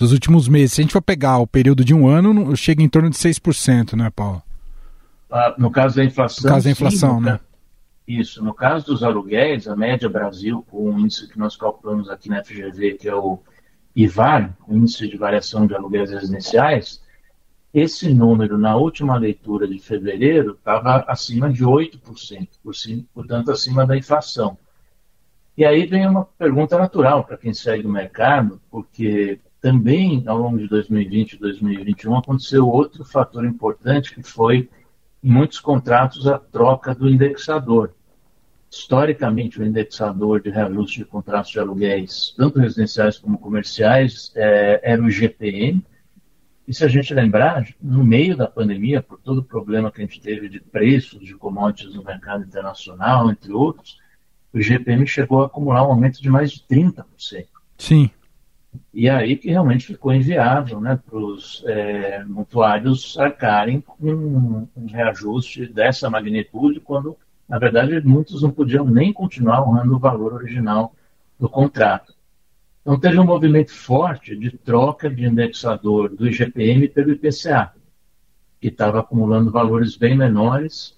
dos 0.00 0.12
últimos 0.12 0.48
meses. 0.48 0.72
Se 0.72 0.80
a 0.80 0.82
gente 0.82 0.94
for 0.94 1.02
pegar 1.02 1.36
o 1.38 1.46
período 1.46 1.84
de 1.84 1.92
um 1.92 2.08
ano, 2.08 2.56
chega 2.56 2.82
em 2.82 2.88
torno 2.88 3.10
de 3.10 3.16
6%, 3.16 3.94
né, 3.94 4.08
Paulo? 4.08 4.42
Ah, 5.30 5.54
no 5.58 5.70
caso 5.70 5.96
da 5.96 6.02
inflação. 6.02 6.42
No 6.42 6.54
caso 6.54 6.64
da 6.64 6.70
inflação, 6.70 7.18
sim, 7.18 7.24
né? 7.26 7.40
Isso. 8.08 8.42
No 8.42 8.54
caso 8.54 8.86
dos 8.86 9.02
aluguéis, 9.02 9.68
a 9.68 9.76
média 9.76 10.08
Brasil, 10.08 10.64
com 10.70 10.90
o 10.90 10.98
índice 10.98 11.28
que 11.28 11.38
nós 11.38 11.54
calculamos 11.54 12.08
aqui 12.08 12.30
na 12.30 12.42
FGV, 12.42 12.94
que 12.94 13.08
é 13.10 13.14
o 13.14 13.40
IVAR, 13.94 14.56
o 14.66 14.74
índice 14.74 15.06
de 15.06 15.18
variação 15.18 15.66
de 15.66 15.74
aluguéis 15.74 16.10
residenciais, 16.10 17.02
esse 17.72 18.12
número, 18.12 18.56
na 18.56 18.74
última 18.76 19.18
leitura 19.18 19.68
de 19.68 19.78
fevereiro, 19.78 20.52
estava 20.52 21.04
acima 21.06 21.52
de 21.52 21.62
8%, 21.62 22.48
por 22.64 22.74
cima, 22.74 23.04
portanto, 23.14 23.52
acima 23.52 23.86
da 23.86 23.96
inflação. 23.96 24.56
E 25.56 25.64
aí 25.64 25.84
vem 25.84 26.06
uma 26.08 26.24
pergunta 26.24 26.78
natural 26.78 27.22
para 27.22 27.36
quem 27.36 27.52
segue 27.52 27.86
o 27.86 27.90
mercado, 27.90 28.60
porque 28.70 29.38
também 29.60 30.22
ao 30.26 30.38
longo 30.38 30.58
de 30.58 30.66
2020 30.68 31.34
e 31.34 31.38
2021 31.38 32.16
aconteceu 32.16 32.66
outro 32.66 33.04
fator 33.04 33.44
importante, 33.44 34.14
que 34.14 34.22
foi, 34.22 34.68
em 35.22 35.30
muitos 35.30 35.60
contratos, 35.60 36.26
a 36.26 36.38
troca 36.38 36.94
do 36.94 37.08
indexador. 37.08 37.94
Historicamente, 38.70 39.60
o 39.60 39.66
indexador 39.66 40.40
de 40.40 40.50
reajuste 40.50 40.98
de 40.98 41.04
contratos 41.04 41.50
de 41.50 41.58
aluguéis, 41.58 42.32
tanto 42.36 42.58
residenciais 42.58 43.18
como 43.18 43.38
comerciais, 43.38 44.32
é, 44.34 44.80
era 44.82 45.02
o 45.02 45.10
GPM, 45.10 45.84
e 46.66 46.72
se 46.72 46.84
a 46.84 46.88
gente 46.88 47.12
lembrar, 47.12 47.66
no 47.82 48.04
meio 48.04 48.36
da 48.36 48.46
pandemia, 48.46 49.02
por 49.02 49.18
todo 49.18 49.38
o 49.38 49.44
problema 49.44 49.90
que 49.90 50.00
a 50.00 50.04
gente 50.04 50.20
teve 50.20 50.48
de 50.48 50.60
preços 50.60 51.20
de 51.20 51.34
commodities 51.34 51.96
no 51.96 52.04
mercado 52.04 52.44
internacional, 52.44 53.28
entre 53.28 53.52
outros, 53.52 53.98
o 54.52 54.60
GPM 54.60 55.04
chegou 55.04 55.42
a 55.42 55.46
acumular 55.46 55.82
um 55.82 55.90
aumento 55.90 56.22
de 56.22 56.30
mais 56.30 56.52
de 56.52 56.60
30%. 56.70 57.04
Sim. 57.76 58.10
E 58.92 59.08
aí 59.08 59.36
que 59.36 59.50
realmente 59.50 59.86
ficou 59.86 60.12
inviável 60.12 60.80
né, 60.80 60.98
para 61.04 61.18
os 61.18 61.64
é, 61.66 62.24
mutuários 62.24 63.18
arcarem 63.18 63.82
um, 64.00 64.66
um 64.76 64.86
reajuste 64.86 65.66
dessa 65.66 66.10
magnitude, 66.10 66.80
quando, 66.80 67.16
na 67.48 67.58
verdade, 67.58 68.00
muitos 68.06 68.42
não 68.42 68.50
podiam 68.50 68.84
nem 68.84 69.12
continuar 69.12 69.66
honrando 69.66 69.96
o 69.96 69.98
valor 69.98 70.34
original 70.34 70.94
do 71.38 71.48
contrato. 71.48 72.14
Então, 72.82 72.98
teve 72.98 73.18
um 73.18 73.24
movimento 73.24 73.72
forte 73.72 74.36
de 74.36 74.50
troca 74.50 75.10
de 75.10 75.24
indexador 75.24 76.08
do 76.08 76.26
IGPM 76.26 76.88
pelo 76.88 77.12
IPCA, 77.12 77.72
que 78.60 78.68
estava 78.68 79.00
acumulando 79.00 79.50
valores 79.50 79.96
bem 79.96 80.16
menores. 80.16 80.96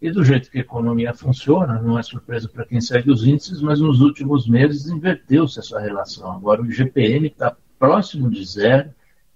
E 0.00 0.10
do 0.10 0.24
jeito 0.24 0.50
que 0.50 0.58
a 0.58 0.62
economia 0.62 1.12
funciona, 1.12 1.80
não 1.80 1.98
é 1.98 2.02
surpresa 2.02 2.48
para 2.48 2.64
quem 2.64 2.80
segue 2.80 3.10
os 3.10 3.26
índices, 3.26 3.60
mas 3.60 3.80
nos 3.80 4.00
últimos 4.00 4.48
meses 4.48 4.86
inverteu-se 4.86 5.58
essa 5.58 5.78
relação. 5.78 6.32
Agora, 6.32 6.62
o 6.62 6.66
IGPM 6.66 7.26
está 7.26 7.54
próximo 7.78 8.30
de 8.30 8.44
zero, 8.44 8.90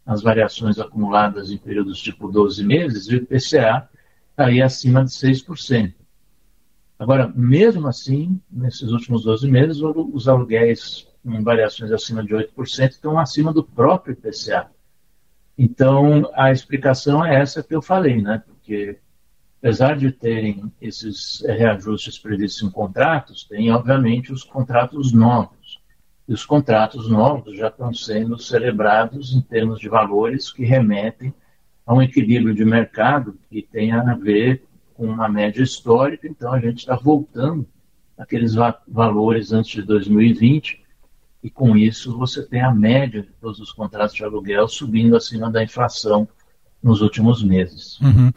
as 0.06 0.22
variações 0.22 0.78
acumuladas 0.78 1.50
em 1.50 1.58
períodos 1.58 2.00
tipo 2.00 2.30
12 2.30 2.64
meses, 2.64 3.06
e 3.08 3.14
o 3.14 3.16
IPCA 3.18 3.88
está 4.30 4.46
aí 4.46 4.62
acima 4.62 5.04
de 5.04 5.10
6%. 5.10 5.94
Agora, 6.98 7.30
mesmo 7.34 7.86
assim, 7.86 8.40
nesses 8.50 8.90
últimos 8.90 9.24
12 9.24 9.50
meses, 9.50 9.82
os 9.82 10.28
aluguéis 10.28 11.06
com 11.24 11.42
variações 11.42 11.90
acima 11.90 12.22
de 12.22 12.34
8%, 12.34 12.90
estão 12.90 13.18
acima 13.18 13.52
do 13.52 13.64
próprio 13.64 14.12
IPCA. 14.12 14.70
Então, 15.56 16.30
a 16.34 16.52
explicação 16.52 17.24
é 17.24 17.40
essa 17.40 17.62
que 17.62 17.74
eu 17.74 17.80
falei, 17.80 18.20
né? 18.20 18.42
Porque, 18.46 18.98
apesar 19.64 19.96
de 19.96 20.12
terem 20.12 20.70
esses 20.78 21.42
reajustes 21.46 22.18
previstos 22.18 22.62
em 22.62 22.70
contratos, 22.70 23.44
tem, 23.44 23.72
obviamente, 23.72 24.30
os 24.30 24.44
contratos 24.44 25.10
novos. 25.10 25.80
E 26.28 26.34
os 26.34 26.44
contratos 26.44 27.08
novos 27.08 27.56
já 27.56 27.68
estão 27.68 27.90
sendo 27.94 28.38
celebrados 28.38 29.34
em 29.34 29.40
termos 29.40 29.80
de 29.80 29.88
valores 29.88 30.52
que 30.52 30.66
remetem 30.66 31.32
a 31.86 31.94
um 31.94 32.02
equilíbrio 32.02 32.54
de 32.54 32.62
mercado 32.62 33.38
que 33.48 33.62
tem 33.62 33.92
a 33.92 34.14
ver 34.14 34.66
com 34.92 35.06
uma 35.06 35.30
média 35.30 35.62
histórica. 35.62 36.28
Então, 36.28 36.52
a 36.52 36.60
gente 36.60 36.80
está 36.80 36.94
voltando 36.96 37.66
àqueles 38.18 38.52
va 38.52 38.78
valores 38.86 39.50
antes 39.50 39.70
de 39.72 39.80
2020, 39.80 40.78
e 41.42 41.48
com 41.48 41.74
isso 41.74 42.18
você 42.18 42.46
tem 42.46 42.60
a 42.60 42.70
média 42.70 43.22
de 43.22 43.32
todos 43.40 43.60
os 43.60 43.72
contratos 43.72 44.14
de 44.14 44.22
aluguel 44.24 44.68
subindo 44.68 45.16
acima 45.16 45.50
da 45.50 45.64
inflação 45.64 46.28
nos 46.82 47.00
últimos 47.00 47.42
meses. 47.42 47.98
Uhum. 48.02 48.30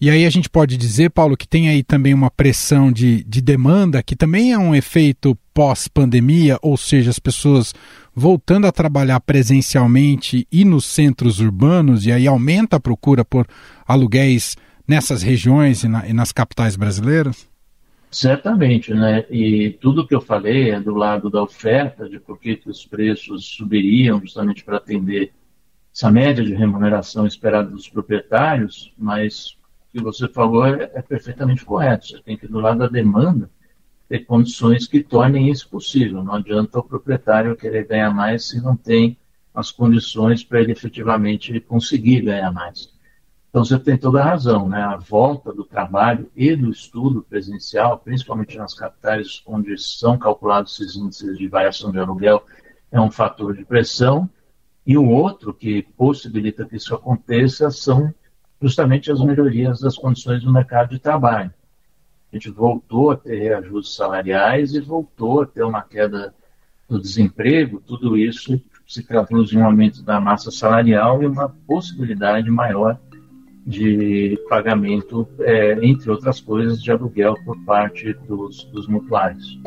E 0.00 0.08
aí 0.08 0.24
a 0.24 0.30
gente 0.30 0.48
pode 0.48 0.76
dizer, 0.76 1.10
Paulo, 1.10 1.36
que 1.36 1.48
tem 1.48 1.68
aí 1.68 1.82
também 1.82 2.14
uma 2.14 2.30
pressão 2.30 2.92
de, 2.92 3.24
de 3.24 3.40
demanda, 3.40 4.00
que 4.00 4.14
também 4.14 4.52
é 4.52 4.58
um 4.58 4.72
efeito 4.72 5.36
pós-pandemia, 5.52 6.56
ou 6.62 6.76
seja, 6.76 7.10
as 7.10 7.18
pessoas 7.18 7.74
voltando 8.14 8.68
a 8.68 8.72
trabalhar 8.72 9.18
presencialmente 9.18 10.46
e 10.52 10.64
nos 10.64 10.84
centros 10.84 11.40
urbanos, 11.40 12.06
e 12.06 12.12
aí 12.12 12.28
aumenta 12.28 12.76
a 12.76 12.80
procura 12.80 13.24
por 13.24 13.44
aluguéis 13.86 14.56
nessas 14.86 15.20
regiões 15.20 15.82
e, 15.82 15.88
na, 15.88 16.08
e 16.08 16.12
nas 16.12 16.30
capitais 16.30 16.76
brasileiras? 16.76 17.48
Certamente, 18.08 18.94
né? 18.94 19.26
E 19.28 19.76
tudo 19.80 20.06
que 20.06 20.14
eu 20.14 20.20
falei 20.20 20.70
é 20.70 20.80
do 20.80 20.94
lado 20.94 21.28
da 21.28 21.42
oferta, 21.42 22.08
de 22.08 22.20
por 22.20 22.38
que 22.38 22.60
os 22.66 22.86
preços 22.86 23.46
subiriam 23.46 24.20
justamente 24.20 24.64
para 24.64 24.76
atender 24.76 25.32
essa 25.92 26.08
média 26.08 26.44
de 26.44 26.54
remuneração 26.54 27.26
esperada 27.26 27.68
dos 27.68 27.88
proprietários, 27.88 28.92
mas 28.96 29.57
que 29.92 30.02
você 30.02 30.28
falou 30.28 30.66
é, 30.66 30.90
é 30.94 31.02
perfeitamente 31.02 31.64
correto. 31.64 32.06
Você 32.06 32.22
tem 32.22 32.36
que, 32.36 32.46
do 32.46 32.60
lado 32.60 32.78
da 32.80 32.88
demanda, 32.88 33.50
ter 34.08 34.20
condições 34.20 34.86
que 34.86 35.02
tornem 35.02 35.50
isso 35.50 35.68
possível. 35.68 36.22
Não 36.22 36.34
adianta 36.34 36.78
o 36.78 36.82
proprietário 36.82 37.56
querer 37.56 37.86
ganhar 37.86 38.10
mais 38.12 38.48
se 38.48 38.60
não 38.60 38.76
tem 38.76 39.18
as 39.54 39.70
condições 39.70 40.44
para 40.44 40.60
ele 40.60 40.72
efetivamente 40.72 41.60
conseguir 41.60 42.22
ganhar 42.22 42.52
mais. 42.52 42.96
Então 43.50 43.64
você 43.64 43.78
tem 43.78 43.96
toda 43.96 44.20
a 44.20 44.24
razão, 44.24 44.68
né? 44.68 44.80
A 44.80 44.96
volta 44.96 45.52
do 45.52 45.64
trabalho 45.64 46.30
e 46.36 46.54
do 46.54 46.70
estudo 46.70 47.22
presencial, 47.22 47.98
principalmente 47.98 48.56
nas 48.56 48.74
capitais 48.74 49.42
onde 49.46 49.76
são 49.78 50.18
calculados 50.18 50.78
esses 50.78 50.96
índices 50.96 51.36
de 51.36 51.48
variação 51.48 51.90
de 51.90 51.98
aluguel, 51.98 52.44
é 52.92 53.00
um 53.00 53.10
fator 53.10 53.56
de 53.56 53.64
pressão. 53.64 54.28
E 54.86 54.96
o 54.96 55.08
outro 55.08 55.52
que 55.52 55.82
possibilita 55.96 56.64
que 56.64 56.76
isso 56.76 56.94
aconteça 56.94 57.70
são 57.70 58.14
justamente 58.60 59.10
as 59.10 59.20
melhorias 59.20 59.80
das 59.80 59.96
condições 59.96 60.42
do 60.42 60.52
mercado 60.52 60.90
de 60.90 60.98
trabalho. 60.98 61.52
A 62.32 62.36
gente 62.36 62.50
voltou 62.50 63.10
a 63.10 63.16
ter 63.16 63.38
reajustes 63.38 63.96
salariais 63.96 64.74
e 64.74 64.80
voltou 64.80 65.42
a 65.42 65.46
ter 65.46 65.62
uma 65.62 65.82
queda 65.82 66.34
do 66.88 67.00
desemprego, 67.00 67.82
tudo 67.86 68.16
isso 68.16 68.60
se 68.86 69.02
traduz 69.02 69.52
em 69.52 69.58
um 69.58 69.66
aumento 69.66 70.02
da 70.02 70.18
massa 70.18 70.50
salarial 70.50 71.22
e 71.22 71.26
uma 71.26 71.50
possibilidade 71.66 72.50
maior 72.50 72.98
de 73.66 74.38
pagamento, 74.48 75.28
é, 75.40 75.72
entre 75.84 76.10
outras 76.10 76.40
coisas, 76.40 76.82
de 76.82 76.90
aluguel 76.90 77.34
por 77.44 77.54
parte 77.64 78.14
dos, 78.26 78.64
dos 78.64 78.88
mutuários. 78.88 79.58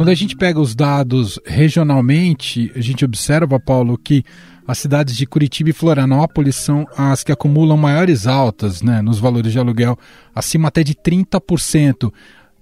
Quando 0.00 0.08
a 0.08 0.14
gente 0.14 0.34
pega 0.34 0.58
os 0.58 0.74
dados 0.74 1.38
regionalmente, 1.44 2.72
a 2.74 2.80
gente 2.80 3.04
observa, 3.04 3.60
Paulo, 3.60 3.98
que 3.98 4.24
as 4.66 4.78
cidades 4.78 5.14
de 5.14 5.26
Curitiba 5.26 5.68
e 5.68 5.74
Florianópolis 5.74 6.56
são 6.56 6.86
as 6.96 7.22
que 7.22 7.30
acumulam 7.30 7.76
maiores 7.76 8.26
altas 8.26 8.80
né, 8.80 9.02
nos 9.02 9.18
valores 9.18 9.52
de 9.52 9.58
aluguel, 9.58 9.98
acima 10.34 10.68
até 10.68 10.82
de 10.82 10.94
30%. 10.94 12.10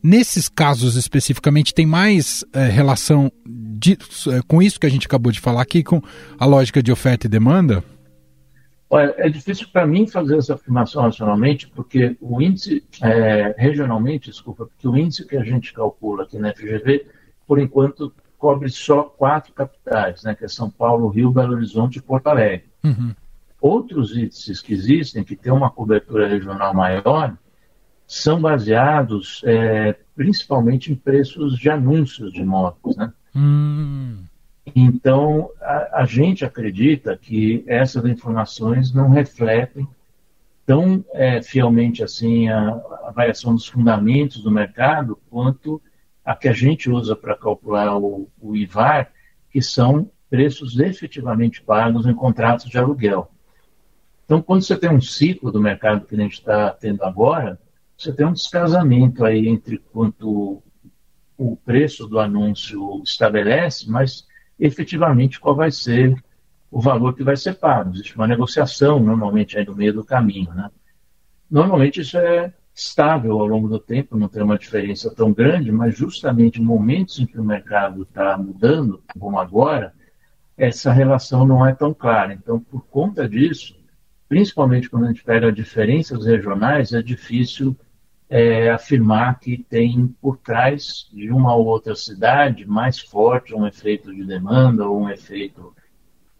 Nesses 0.02 0.48
casos 0.48 0.96
especificamente, 0.96 1.72
tem 1.72 1.86
mais 1.86 2.44
é, 2.52 2.64
relação 2.64 3.30
de, 3.46 3.92
é, 4.32 4.40
com 4.48 4.60
isso 4.60 4.80
que 4.80 4.86
a 4.86 4.90
gente 4.90 5.06
acabou 5.06 5.30
de 5.30 5.38
falar 5.38 5.62
aqui, 5.62 5.84
com 5.84 6.02
a 6.40 6.44
lógica 6.44 6.82
de 6.82 6.90
oferta 6.90 7.28
e 7.28 7.30
demanda? 7.30 7.84
Olha, 8.90 9.14
é 9.16 9.28
difícil 9.28 9.68
para 9.72 9.86
mim 9.86 10.08
fazer 10.08 10.38
essa 10.38 10.54
afirmação 10.54 11.02
nacionalmente, 11.04 11.68
porque 11.68 12.16
o 12.20 12.42
índice, 12.42 12.82
é, 13.00 13.54
regionalmente, 13.56 14.28
desculpa, 14.28 14.66
porque 14.66 14.88
o 14.88 14.96
índice 14.96 15.24
que 15.24 15.36
a 15.36 15.44
gente 15.44 15.72
calcula 15.72 16.24
aqui 16.24 16.36
na 16.36 16.52
FGV, 16.52 17.06
por 17.48 17.58
enquanto, 17.58 18.14
cobre 18.38 18.68
só 18.68 19.02
quatro 19.02 19.52
capitais, 19.54 20.22
né, 20.22 20.34
que 20.34 20.44
é 20.44 20.48
São 20.48 20.70
Paulo, 20.70 21.08
Rio, 21.08 21.32
Belo 21.32 21.54
Horizonte 21.54 21.98
e 21.98 22.02
Porto 22.02 22.28
Alegre. 22.28 22.68
Uhum. 22.84 23.14
Outros 23.60 24.16
índices 24.16 24.60
que 24.60 24.72
existem, 24.72 25.24
que 25.24 25.34
têm 25.34 25.52
uma 25.52 25.70
cobertura 25.70 26.28
regional 26.28 26.72
maior, 26.74 27.36
são 28.06 28.40
baseados 28.40 29.42
é, 29.44 29.96
principalmente 30.14 30.92
em 30.92 30.94
preços 30.94 31.58
de 31.58 31.68
anúncios 31.68 32.32
de 32.32 32.40
imóveis. 32.40 32.96
Né? 32.96 33.12
Hum. 33.34 34.24
Então, 34.74 35.50
a, 35.60 36.02
a, 36.02 36.04
gente 36.06 36.44
acredita 36.44 37.16
que 37.16 37.64
essas 37.66 38.04
informações 38.04 38.92
não 38.92 39.10
refletem 39.10 39.88
tão 40.64 41.04
é, 41.12 41.42
fielmente 41.42 42.04
assim 42.04 42.48
a, 42.48 42.70
a, 43.04 43.10
variação 43.10 43.54
dos 43.54 43.66
fundamentos 43.66 44.42
do 44.42 44.50
mercado 44.50 45.18
quanto 45.30 45.80
a 46.28 46.36
que 46.36 46.46
a 46.46 46.52
gente 46.52 46.90
usa 46.90 47.16
para 47.16 47.34
calcular 47.34 47.96
o, 47.96 48.28
o 48.38 48.54
IVAR, 48.54 49.10
que 49.50 49.62
são 49.62 50.10
preços 50.28 50.78
efetivamente 50.78 51.62
pagos 51.62 52.04
em 52.04 52.12
contratos 52.12 52.68
de 52.68 52.76
aluguel. 52.76 53.30
Então, 54.26 54.42
quando 54.42 54.60
você 54.60 54.76
tem 54.76 54.90
um 54.90 55.00
ciclo 55.00 55.50
do 55.50 55.58
mercado 55.58 56.04
que 56.04 56.14
a 56.14 56.18
gente 56.18 56.34
está 56.34 56.68
tendo 56.68 57.02
agora, 57.02 57.58
você 57.96 58.12
tem 58.12 58.26
um 58.26 58.34
descasamento 58.34 59.24
aí 59.24 59.48
entre 59.48 59.78
quanto 59.78 60.62
o 61.34 61.56
preço 61.56 62.06
do 62.06 62.20
anúncio 62.20 63.02
estabelece, 63.02 63.88
mas 63.88 64.26
efetivamente 64.60 65.40
qual 65.40 65.56
vai 65.56 65.70
ser 65.70 66.14
o 66.70 66.78
valor 66.78 67.14
que 67.14 67.24
vai 67.24 67.38
ser 67.38 67.54
pago. 67.54 67.94
Existe 67.94 68.14
uma 68.16 68.26
negociação 68.26 69.00
normalmente 69.00 69.56
aí 69.56 69.64
no 69.64 69.74
meio 69.74 69.94
do 69.94 70.04
caminho, 70.04 70.52
né? 70.52 70.68
Normalmente 71.50 72.02
isso 72.02 72.18
é 72.18 72.52
estável 72.78 73.32
ao 73.40 73.46
longo 73.46 73.68
do 73.68 73.80
tempo, 73.80 74.16
não 74.16 74.28
tem 74.28 74.40
uma 74.40 74.56
diferença 74.56 75.12
tão 75.12 75.32
grande, 75.32 75.72
mas 75.72 75.98
justamente 75.98 76.62
momentos 76.62 77.18
em 77.18 77.26
que 77.26 77.38
o 77.38 77.44
mercado 77.44 78.02
está 78.02 78.38
mudando, 78.38 79.02
como 79.18 79.36
agora, 79.36 79.92
essa 80.56 80.92
relação 80.92 81.44
não 81.44 81.66
é 81.66 81.74
tão 81.74 81.92
clara. 81.92 82.32
Então, 82.32 82.60
por 82.60 82.86
conta 82.86 83.28
disso, 83.28 83.76
principalmente 84.28 84.88
quando 84.88 85.06
a 85.06 85.08
gente 85.08 85.24
pega 85.24 85.50
diferenças 85.50 86.24
regionais, 86.24 86.92
é 86.92 87.02
difícil 87.02 87.76
é, 88.30 88.70
afirmar 88.70 89.40
que 89.40 89.58
tem 89.58 90.06
por 90.20 90.38
trás 90.38 91.08
de 91.12 91.32
uma 91.32 91.56
ou 91.56 91.66
outra 91.66 91.96
cidade 91.96 92.64
mais 92.64 93.00
forte 93.00 93.54
um 93.54 93.66
efeito 93.66 94.14
de 94.14 94.24
demanda 94.24 94.86
ou 94.86 95.02
um 95.02 95.10
efeito, 95.10 95.74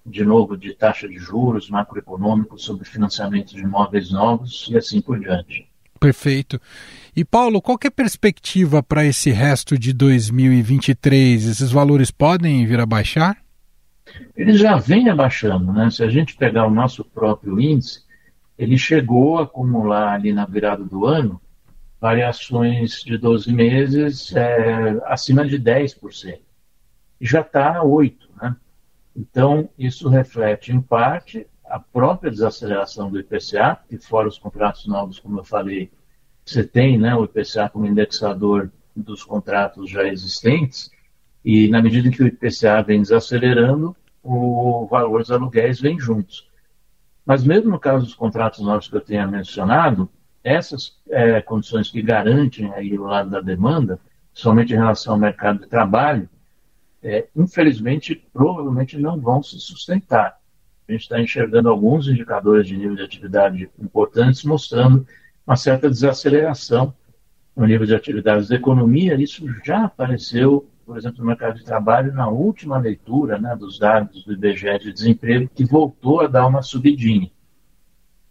de 0.07 0.25
novo, 0.25 0.57
de 0.57 0.73
taxa 0.73 1.09
de 1.09 1.18
juros 1.18 1.68
macroeconômico 1.68 2.57
sobre 2.59 2.85
financiamento 2.85 3.57
de 3.57 3.62
imóveis 3.62 4.12
novos 4.12 4.68
e 4.71 4.76
assim 4.76 5.00
por 5.00 5.18
diante. 5.18 5.68
Perfeito. 5.99 6.61
E 7.14 7.25
Paulo, 7.25 7.61
qual 7.61 7.78
é 7.85 7.88
a 7.88 7.90
perspectiva 7.90 8.83
para 8.83 9.05
esse 9.05 9.31
resto 9.31 9.78
de 9.78 9.93
2023? 9.93 11.47
Esses 11.47 11.71
valores 11.71 12.11
podem 12.11 12.64
vir 12.64 12.81
a 12.81 12.87
baixar? 12.87 13.37
Eles 14.37 14.59
já 14.59 14.76
vêm 14.76 15.09
abaixando, 15.09 15.73
né? 15.73 15.90
Se 15.90 16.02
a 16.02 16.09
gente 16.09 16.37
pegar 16.37 16.67
o 16.67 16.71
nosso 16.71 17.05
próprio 17.05 17.61
índice, 17.61 18.02
ele 18.57 18.78
chegou 18.78 19.38
a 19.38 19.43
acumular 19.43 20.14
ali 20.14 20.33
na 20.33 20.47
virada 20.47 20.85
do 20.85 21.05
ano 21.05 21.40
variações 22.00 23.02
de 23.02 23.19
12 23.19 23.52
meses 23.52 24.35
é, 24.35 25.00
acima 25.07 25.47
de 25.47 25.59
10%. 25.59 26.38
E 27.21 27.26
já 27.26 27.40
está 27.40 27.78
a 27.78 27.83
8%. 27.83 28.17
Né? 28.41 28.56
Então, 29.17 29.69
isso 29.76 30.08
reflete, 30.08 30.73
em 30.73 30.80
parte, 30.80 31.47
a 31.71 31.78
própria 31.78 32.31
desaceleração 32.31 33.11
do 33.11 33.19
IPCA, 33.19 33.78
que 33.89 33.99
fora 33.99 34.28
os 34.28 34.39
contratos 34.39 34.87
novos, 34.87 35.19
como 35.19 35.41
eu 35.41 35.45
falei, 35.45 35.91
você 36.45 36.65
tem 36.65 36.99
né, 36.99 37.15
o 37.15 37.25
IPCA 37.25 37.69
como 37.69 37.87
indexador 37.87 38.71
dos 38.97 39.23
contratos 39.23 39.91
já 39.91 40.04
existentes, 40.04 40.91
e 41.45 41.69
na 41.69 41.81
medida 41.81 42.09
em 42.09 42.11
que 42.11 42.23
o 42.23 42.26
IPCA 42.26 42.83
vem 42.83 43.02
desacelerando, 43.02 43.97
o 44.23 44.87
valor 44.91 45.21
dos 45.21 45.31
aluguéis 45.31 45.81
vem 45.81 45.99
juntos. 45.99 46.49
Mas 47.25 47.45
mesmo 47.45 47.71
no 47.71 47.78
caso 47.78 48.04
dos 48.04 48.15
contratos 48.15 48.61
novos 48.61 48.89
que 48.89 48.97
eu 48.97 49.00
tenha 49.00 49.26
mencionado, 49.26 50.09
essas 50.43 50.99
é, 51.09 51.41
condições 51.41 51.91
que 51.91 52.00
garantem 52.00 52.73
aí 52.73 52.99
o 52.99 53.04
lado 53.04 53.31
da 53.31 53.41
demanda, 53.41 54.00
somente 54.33 54.73
em 54.73 54.76
relação 54.76 55.15
ao 55.15 55.19
mercado 55.19 55.61
de 55.61 55.67
trabalho, 55.67 56.28
é, 57.02 57.28
infelizmente, 57.37 58.15
provavelmente 58.33 58.99
não 58.99 59.21
vão 59.21 59.43
se 59.43 59.59
sustentar. 59.61 60.38
A 60.89 60.93
gente 60.93 61.03
está 61.03 61.21
enxergando 61.21 61.69
alguns 61.69 62.09
indicadores 62.09 62.67
de 62.67 62.75
nível 62.75 62.97
de 62.97 63.03
atividade 63.03 63.69
importantes, 63.79 64.43
mostrando 64.43 65.07
uma 65.47 65.55
certa 65.55 65.91
desaceleração 65.91 66.95
no 67.55 67.67
nível 67.67 67.87
de 67.87 67.95
atividades 67.95 68.49
da 68.49 68.57
economia. 68.57 69.21
Isso 69.21 69.45
já 69.63 69.85
apareceu, 69.85 70.67
por 70.87 70.97
exemplo, 70.97 71.19
no 71.19 71.27
mercado 71.27 71.59
de 71.59 71.65
trabalho, 71.65 72.15
na 72.15 72.29
última 72.29 72.79
leitura 72.79 73.39
né, 73.39 73.55
dos 73.55 73.79
dados 73.79 74.25
do 74.25 74.33
IBGE 74.33 74.79
de 74.79 74.93
desemprego, 74.93 75.51
que 75.55 75.65
voltou 75.65 76.23
a 76.23 76.27
dar 76.27 76.47
uma 76.47 76.63
subidinha. 76.63 77.31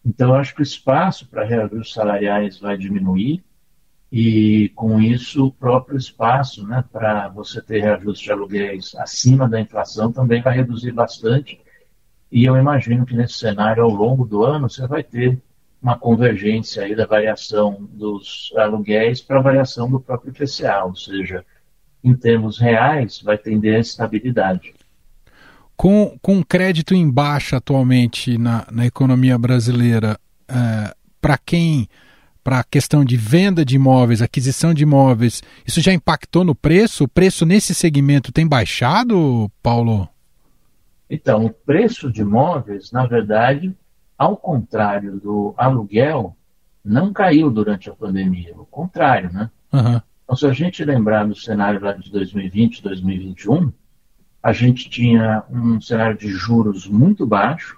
Então, 0.04 0.34
acho 0.34 0.56
que 0.56 0.62
o 0.62 0.64
espaço 0.64 1.28
para 1.28 1.44
reajustes 1.44 1.94
salariais 1.94 2.60
vai 2.60 2.76
diminuir 2.76 3.44
e, 4.12 4.70
com 4.70 5.00
isso, 5.00 5.48
o 5.48 5.52
próprio 5.52 5.98
espaço 5.98 6.66
né, 6.66 6.84
para 6.92 7.28
você 7.28 7.62
ter 7.62 7.82
reajustes 7.82 8.24
de 8.24 8.32
aluguéis 8.32 8.96
acima 8.96 9.48
da 9.48 9.60
inflação 9.62 10.12
também 10.12 10.42
vai 10.42 10.56
reduzir 10.56 10.92
bastante. 10.92 11.60
E 12.32 12.46
eu 12.46 12.58
imagino 12.58 13.06
que 13.06 13.16
nesse 13.16 13.36
cenário, 13.36 13.84
ao 13.84 13.90
longo 13.90 14.26
do 14.26 14.44
ano, 14.44 14.70
você 14.70 14.86
vai 14.86 15.04
ter 15.04 15.40
uma 15.82 15.98
convergência 15.98 16.84
aí 16.84 16.96
da 16.96 17.06
variação 17.06 17.88
dos 17.92 18.52
aluguéis 18.58 19.22
para 19.22 19.40
a 19.40 19.44
variação 19.44 19.90
do 19.90 20.00
próprio 20.00 20.32
IPCA, 20.32 20.84
ou 20.84 20.96
seja, 20.96 21.46
em 22.04 22.14
termos 22.16 22.58
reais, 22.58 23.22
vai 23.22 23.38
tender 23.38 23.76
à 23.76 23.80
estabilidade. 23.80 24.74
Com, 25.76 26.18
com 26.22 26.44
crédito 26.44 26.96
em 26.96 27.10
baixa 27.10 27.58
atualmente 27.58 28.38
na, 28.38 28.66
na 28.72 28.86
economia 28.86 29.38
brasileira, 29.38 30.20
é, 30.48 30.94
para 31.22 31.38
quem, 31.38 31.88
para 32.44 32.60
a 32.60 32.64
questão 32.64 33.06
de 33.06 33.16
venda 33.16 33.64
de 33.64 33.76
imóveis, 33.76 34.22
aquisição 34.22 34.74
de 34.74 34.84
imóveis, 34.84 35.44
isso 35.66 35.80
já 35.80 35.94
impactou 35.94 36.44
no 36.44 36.56
preço? 36.56 37.04
O 37.04 37.08
preço 37.08 37.46
nesse 37.46 37.76
segmento 37.76 38.32
tem 38.32 38.48
baixado, 38.48 39.52
Paulo? 39.62 40.10
Então, 41.10 41.46
o 41.46 41.50
preço 41.50 42.12
de 42.12 42.22
imóveis, 42.22 42.92
na 42.92 43.06
verdade, 43.06 43.76
ao 44.18 44.36
contrário 44.36 45.20
do 45.20 45.54
aluguel, 45.58 46.36
não 46.84 47.14
caiu 47.14 47.50
durante 47.50 47.90
a 47.90 47.96
pandemia. 47.96 48.54
O 48.56 48.66
contrário, 48.66 49.32
né? 49.32 49.50
Uhum. 49.72 50.02
Então, 50.24 50.36
se 50.36 50.46
a 50.46 50.54
gente 50.54 50.84
lembrar 50.84 51.26
do 51.26 51.36
cenário 51.36 51.82
lá 51.82 51.94
de 51.94 52.12
2020, 52.12 52.84
2021, 52.84 53.72
a 54.42 54.52
gente 54.54 54.90
tinha 54.90 55.44
um 55.50 55.80
cenário 55.80 56.18
de 56.18 56.28
juros 56.30 56.88
muito 56.88 57.26
baixo, 57.26 57.78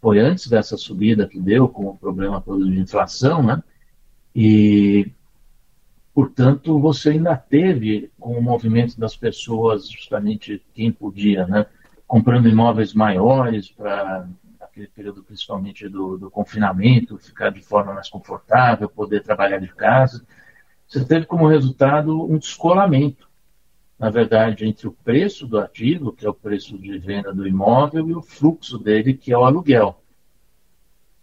foi 0.00 0.18
antes 0.18 0.48
dessa 0.48 0.76
subida 0.76 1.28
que 1.28 1.38
deu 1.38 1.68
com 1.68 1.86
o 1.86 1.96
problema 1.96 2.40
todo 2.40 2.68
de 2.68 2.80
inflação, 2.80 3.42
né? 3.42 3.62
E, 4.34 5.10
portanto, 6.14 6.78
você 6.80 7.10
ainda 7.10 7.36
teve 7.36 8.10
com 8.18 8.38
o 8.38 8.42
movimento 8.42 8.98
das 8.98 9.16
pessoas, 9.16 9.88
justamente 9.88 10.62
quem 10.74 10.90
podia, 10.90 11.46
né? 11.46 11.66
Comprando 12.10 12.48
imóveis 12.48 12.92
maiores 12.92 13.70
para 13.70 14.28
aquele 14.60 14.88
período 14.88 15.22
principalmente 15.22 15.88
do, 15.88 16.18
do 16.18 16.30
confinamento, 16.30 17.16
ficar 17.18 17.50
de 17.50 17.62
forma 17.62 17.94
mais 17.94 18.08
confortável, 18.08 18.88
poder 18.88 19.22
trabalhar 19.22 19.58
de 19.58 19.68
casa. 19.68 20.26
Você 20.88 21.04
teve 21.04 21.26
como 21.26 21.46
resultado 21.46 22.24
um 22.28 22.36
descolamento 22.36 23.30
na 24.00 24.08
verdade, 24.08 24.64
entre 24.64 24.88
o 24.88 24.92
preço 24.92 25.46
do 25.46 25.58
ativo, 25.58 26.10
que 26.10 26.24
é 26.24 26.30
o 26.30 26.32
preço 26.32 26.78
de 26.78 26.96
venda 26.96 27.34
do 27.34 27.46
imóvel, 27.46 28.08
e 28.08 28.14
o 28.14 28.22
fluxo 28.22 28.78
dele, 28.78 29.12
que 29.12 29.30
é 29.30 29.36
o 29.36 29.44
aluguel. 29.44 30.02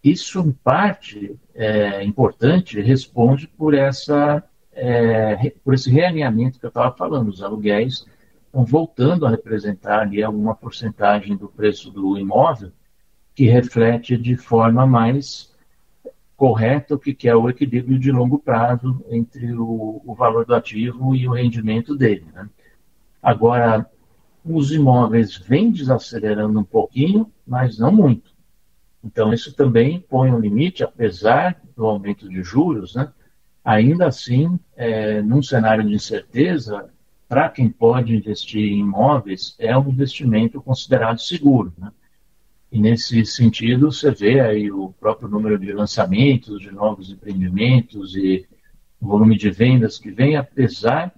Isso, 0.03 0.39
em 0.41 0.51
parte, 0.51 1.35
é 1.55 2.03
importante, 2.03 2.79
responde 2.79 3.47
por, 3.47 3.73
essa, 3.73 4.43
é, 4.71 5.51
por 5.63 5.73
esse 5.73 5.89
realinhamento 5.89 6.59
que 6.59 6.67
eu 6.67 6.69
estava 6.69 6.95
falando. 6.95 7.29
Os 7.29 7.41
aluguéis 7.41 8.05
voltando 8.53 9.25
a 9.25 9.29
representar 9.29 10.01
ali 10.01 10.23
alguma 10.23 10.55
porcentagem 10.55 11.35
do 11.35 11.47
preço 11.47 11.91
do 11.91 12.17
imóvel, 12.17 12.71
que 13.35 13.45
reflete 13.45 14.17
de 14.17 14.35
forma 14.35 14.85
mais 14.85 15.55
correta 16.35 16.95
o 16.95 16.99
que 16.99 17.27
é 17.27 17.35
o 17.35 17.49
equilíbrio 17.49 17.97
de 17.97 18.11
longo 18.11 18.37
prazo 18.37 19.03
entre 19.09 19.53
o, 19.53 20.01
o 20.05 20.13
valor 20.13 20.45
do 20.45 20.53
ativo 20.53 21.15
e 21.15 21.27
o 21.27 21.33
rendimento 21.33 21.95
dele. 21.95 22.25
Né? 22.33 22.47
Agora, 23.21 23.89
os 24.45 24.71
imóveis 24.71 25.35
vêm 25.35 25.71
desacelerando 25.71 26.59
um 26.59 26.63
pouquinho, 26.63 27.31
mas 27.45 27.77
não 27.79 27.91
muito. 27.91 28.31
Então, 29.03 29.33
isso 29.33 29.53
também 29.53 29.99
põe 29.99 30.31
um 30.31 30.39
limite, 30.39 30.83
apesar 30.83 31.59
do 31.75 31.85
aumento 31.85 32.29
de 32.29 32.43
juros, 32.43 32.95
né? 32.95 33.11
ainda 33.63 34.07
assim, 34.07 34.59
é, 34.75 35.21
num 35.21 35.41
cenário 35.41 35.83
de 35.83 35.93
incerteza, 35.93 36.89
para 37.27 37.49
quem 37.49 37.69
pode 37.69 38.15
investir 38.15 38.71
em 38.71 38.79
imóveis, 38.79 39.55
é 39.59 39.77
um 39.77 39.89
investimento 39.89 40.61
considerado 40.61 41.19
seguro. 41.19 41.73
Né? 41.77 41.91
E 42.71 42.79
nesse 42.79 43.25
sentido, 43.25 43.91
você 43.91 44.11
vê 44.11 44.39
aí 44.39 44.71
o 44.71 44.93
próprio 44.99 45.29
número 45.29 45.57
de 45.57 45.71
lançamentos, 45.73 46.61
de 46.61 46.71
novos 46.71 47.11
empreendimentos 47.11 48.15
e 48.15 48.47
o 48.99 49.07
volume 49.07 49.37
de 49.37 49.49
vendas 49.49 49.97
que 49.97 50.11
vem, 50.11 50.35
apesar 50.35 51.13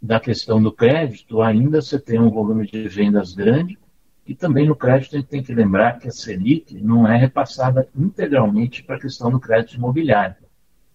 da 0.00 0.20
questão 0.20 0.62
do 0.62 0.72
crédito, 0.72 1.40
ainda 1.42 1.80
você 1.80 1.98
tem 1.98 2.20
um 2.20 2.30
volume 2.30 2.66
de 2.66 2.88
vendas 2.88 3.34
grande. 3.34 3.78
E 4.26 4.34
também 4.34 4.66
no 4.66 4.74
crédito 4.74 5.16
a 5.16 5.18
gente 5.18 5.28
tem 5.28 5.42
que 5.42 5.54
lembrar 5.54 5.98
que 5.98 6.08
a 6.08 6.10
Selic 6.10 6.74
não 6.82 7.06
é 7.06 7.16
repassada 7.16 7.88
integralmente 7.96 8.82
para 8.82 8.96
a 8.96 9.00
questão 9.00 9.30
do 9.30 9.38
crédito 9.38 9.76
imobiliário. 9.76 10.36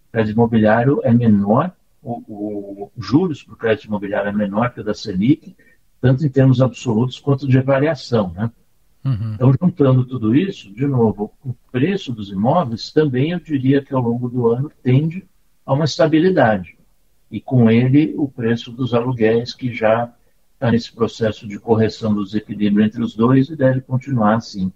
O 0.09 0.11
crédito 0.11 0.33
imobiliário 0.33 0.99
é 1.03 1.13
menor, 1.13 1.71
o, 2.01 2.85
o 2.85 2.91
juros 2.97 3.43
para 3.43 3.53
o 3.53 3.57
crédito 3.57 3.85
imobiliário 3.85 4.29
é 4.29 4.33
menor 4.33 4.73
que 4.73 4.81
o 4.81 4.83
da 4.83 4.93
Selic, 4.93 5.55
tanto 5.99 6.25
em 6.25 6.29
termos 6.29 6.61
absolutos 6.61 7.19
quanto 7.19 7.47
de 7.47 7.59
variação. 7.61 8.31
Né? 8.33 8.51
Uhum. 9.05 9.33
Então, 9.33 9.53
juntando 9.59 10.05
tudo 10.05 10.35
isso, 10.35 10.73
de 10.73 10.85
novo, 10.85 11.31
o 11.43 11.53
preço 11.71 12.11
dos 12.11 12.29
imóveis 12.29 12.91
também 12.91 13.31
eu 13.31 13.39
diria 13.39 13.83
que 13.83 13.93
ao 13.93 14.01
longo 14.01 14.29
do 14.29 14.47
ano 14.47 14.71
tende 14.81 15.27
a 15.65 15.73
uma 15.73 15.85
estabilidade. 15.85 16.77
E 17.29 17.39
com 17.39 17.69
ele, 17.69 18.13
o 18.17 18.27
preço 18.27 18.71
dos 18.71 18.93
aluguéis, 18.93 19.53
que 19.53 19.73
já 19.73 20.13
está 20.53 20.71
nesse 20.71 20.93
processo 20.93 21.47
de 21.47 21.59
correção 21.59 22.13
do 22.13 22.23
desequilíbrio 22.23 22.85
entre 22.85 23.01
os 23.01 23.15
dois 23.15 23.49
e 23.49 23.55
deve 23.55 23.81
continuar 23.81 24.35
assim. 24.35 24.71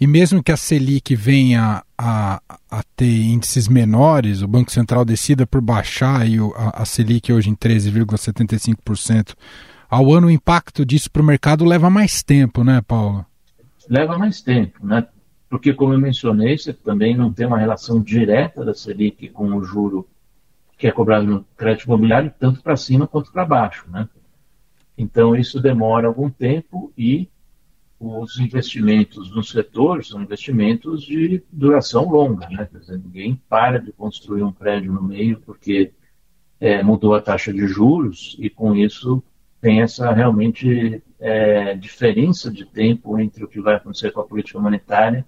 E 0.00 0.06
mesmo 0.06 0.42
que 0.42 0.52
a 0.52 0.56
Selic 0.56 1.14
venha 1.14 1.82
a, 1.96 2.40
a 2.70 2.82
ter 2.96 3.06
índices 3.06 3.68
menores, 3.68 4.42
o 4.42 4.48
Banco 4.48 4.70
Central 4.70 5.04
decida 5.04 5.46
por 5.46 5.60
baixar 5.60 6.22
aí 6.22 6.36
a, 6.56 6.82
a 6.82 6.84
Selic 6.84 7.32
hoje 7.32 7.50
em 7.50 7.56
13,75%, 7.56 9.34
ao 9.88 10.12
ano 10.12 10.26
o 10.26 10.30
impacto 10.30 10.84
disso 10.84 11.10
para 11.10 11.22
o 11.22 11.24
mercado 11.24 11.64
leva 11.64 11.88
mais 11.88 12.22
tempo, 12.22 12.64
né, 12.64 12.80
Paulo? 12.86 13.24
Leva 13.88 14.18
mais 14.18 14.40
tempo, 14.40 14.84
né? 14.84 15.06
Porque, 15.48 15.72
como 15.72 15.92
eu 15.92 16.00
mencionei, 16.00 16.58
você 16.58 16.72
também 16.72 17.16
não 17.16 17.32
tem 17.32 17.46
uma 17.46 17.58
relação 17.58 18.00
direta 18.00 18.64
da 18.64 18.74
Selic 18.74 19.28
com 19.28 19.54
o 19.54 19.62
juro 19.62 20.08
que 20.76 20.88
é 20.88 20.90
cobrado 20.90 21.26
no 21.26 21.46
crédito 21.56 21.84
imobiliário, 21.84 22.32
tanto 22.38 22.60
para 22.62 22.76
cima 22.76 23.06
quanto 23.06 23.30
para 23.30 23.44
baixo, 23.44 23.84
né? 23.88 24.08
Então, 24.98 25.34
isso 25.36 25.60
demora 25.60 26.08
algum 26.08 26.28
tempo 26.28 26.92
e 26.98 27.28
os 28.04 28.38
investimentos 28.38 29.34
no 29.34 29.42
setor 29.42 30.04
são 30.04 30.22
investimentos 30.22 31.02
de 31.02 31.42
duração 31.50 32.08
longa, 32.08 32.48
né? 32.48 32.68
Quer 32.70 32.78
dizer, 32.78 32.98
ninguém 32.98 33.40
para 33.48 33.78
de 33.78 33.92
construir 33.92 34.42
um 34.42 34.52
prédio 34.52 34.92
no 34.92 35.02
meio 35.02 35.40
porque 35.40 35.92
é, 36.60 36.82
mudou 36.82 37.14
a 37.14 37.20
taxa 37.20 37.52
de 37.52 37.66
juros 37.66 38.36
e 38.38 38.50
com 38.50 38.74
isso 38.74 39.22
tem 39.60 39.80
essa 39.80 40.12
realmente 40.12 41.02
é, 41.18 41.74
diferença 41.74 42.50
de 42.50 42.66
tempo 42.66 43.18
entre 43.18 43.44
o 43.44 43.48
que 43.48 43.60
vai 43.60 43.76
acontecer 43.76 44.10
com 44.10 44.20
a 44.20 44.24
política 44.24 44.60
monetária 44.60 45.24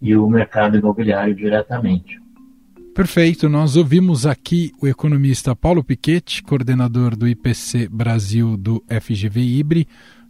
e 0.00 0.16
o 0.16 0.28
mercado 0.28 0.76
imobiliário 0.76 1.34
diretamente. 1.34 2.20
Perfeito, 2.96 3.48
nós 3.48 3.76
ouvimos 3.76 4.24
aqui 4.24 4.72
o 4.80 4.88
economista 4.88 5.54
Paulo 5.54 5.84
Piquet, 5.84 6.42
coordenador 6.42 7.14
do 7.14 7.28
IPC 7.28 7.88
Brasil 7.88 8.56
do 8.56 8.82
FGV 8.88 9.38
Ibre, 9.38 9.86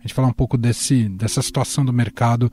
a 0.06 0.08
gente 0.08 0.14
falar 0.14 0.28
um 0.28 0.32
pouco 0.32 0.56
desse, 0.56 1.08
dessa 1.08 1.42
situação 1.42 1.84
do 1.84 1.92
mercado 1.92 2.50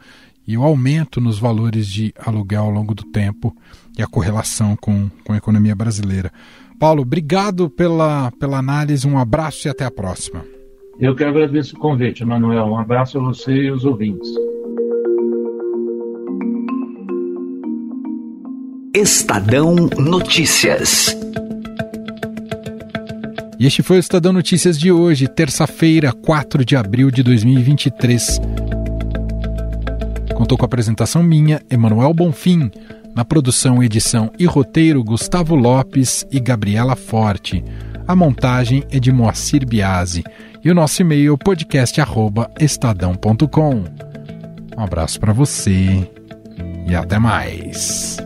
e 0.47 0.57
o 0.57 0.63
aumento 0.63 1.21
nos 1.21 1.37
valores 1.39 1.87
de 1.87 2.13
aluguel 2.17 2.63
ao 2.63 2.71
longo 2.71 2.93
do 2.93 3.03
tempo 3.03 3.55
e 3.97 4.01
a 4.01 4.07
correlação 4.07 4.75
com, 4.75 5.09
com 5.23 5.33
a 5.33 5.37
economia 5.37 5.75
brasileira. 5.75 6.31
Paulo, 6.79 7.03
obrigado 7.03 7.69
pela, 7.69 8.31
pela 8.31 8.57
análise, 8.57 9.07
um 9.07 9.17
abraço 9.17 9.67
e 9.67 9.69
até 9.69 9.85
a 9.85 9.91
próxima. 9.91 10.43
Eu 10.99 11.15
que 11.15 11.23
agradeço 11.23 11.75
o 11.75 11.79
convite, 11.79 12.25
Manuel. 12.25 12.65
Um 12.65 12.77
abraço 12.77 13.17
a 13.19 13.21
você 13.21 13.51
e 13.53 13.71
os 13.71 13.85
ouvintes. 13.85 14.29
Estadão 18.95 19.75
Notícias. 19.97 21.15
E 23.63 23.65
este 23.65 23.81
foi 23.81 23.95
o 23.95 23.99
Estadão 24.01 24.33
Notícias 24.33 24.77
de 24.77 24.91
hoje, 24.91 25.25
terça-feira, 25.25 26.11
4 26.11 26.65
de 26.65 26.75
abril 26.75 27.09
de 27.09 27.23
2023. 27.23 28.41
Contou 30.35 30.57
com 30.57 30.65
a 30.65 30.67
apresentação 30.67 31.23
minha, 31.23 31.61
Emanuel 31.71 32.13
Bonfim, 32.13 32.69
na 33.15 33.23
produção, 33.23 33.81
edição 33.81 34.29
e 34.37 34.45
roteiro, 34.45 35.01
Gustavo 35.01 35.55
Lopes 35.55 36.27
e 36.29 36.41
Gabriela 36.41 36.97
Forte. 36.97 37.63
A 38.05 38.13
montagem 38.13 38.83
é 38.91 38.99
de 38.99 39.13
Moacir 39.13 39.65
Biasi 39.65 40.25
e 40.61 40.69
o 40.69 40.75
nosso 40.75 41.01
e-mail 41.01 41.37
podcast@estadão.com. 41.37 43.85
Um 44.77 44.83
abraço 44.83 45.21
para 45.21 45.31
você 45.31 46.05
e 46.85 46.93
até 46.93 47.17
mais. 47.17 48.22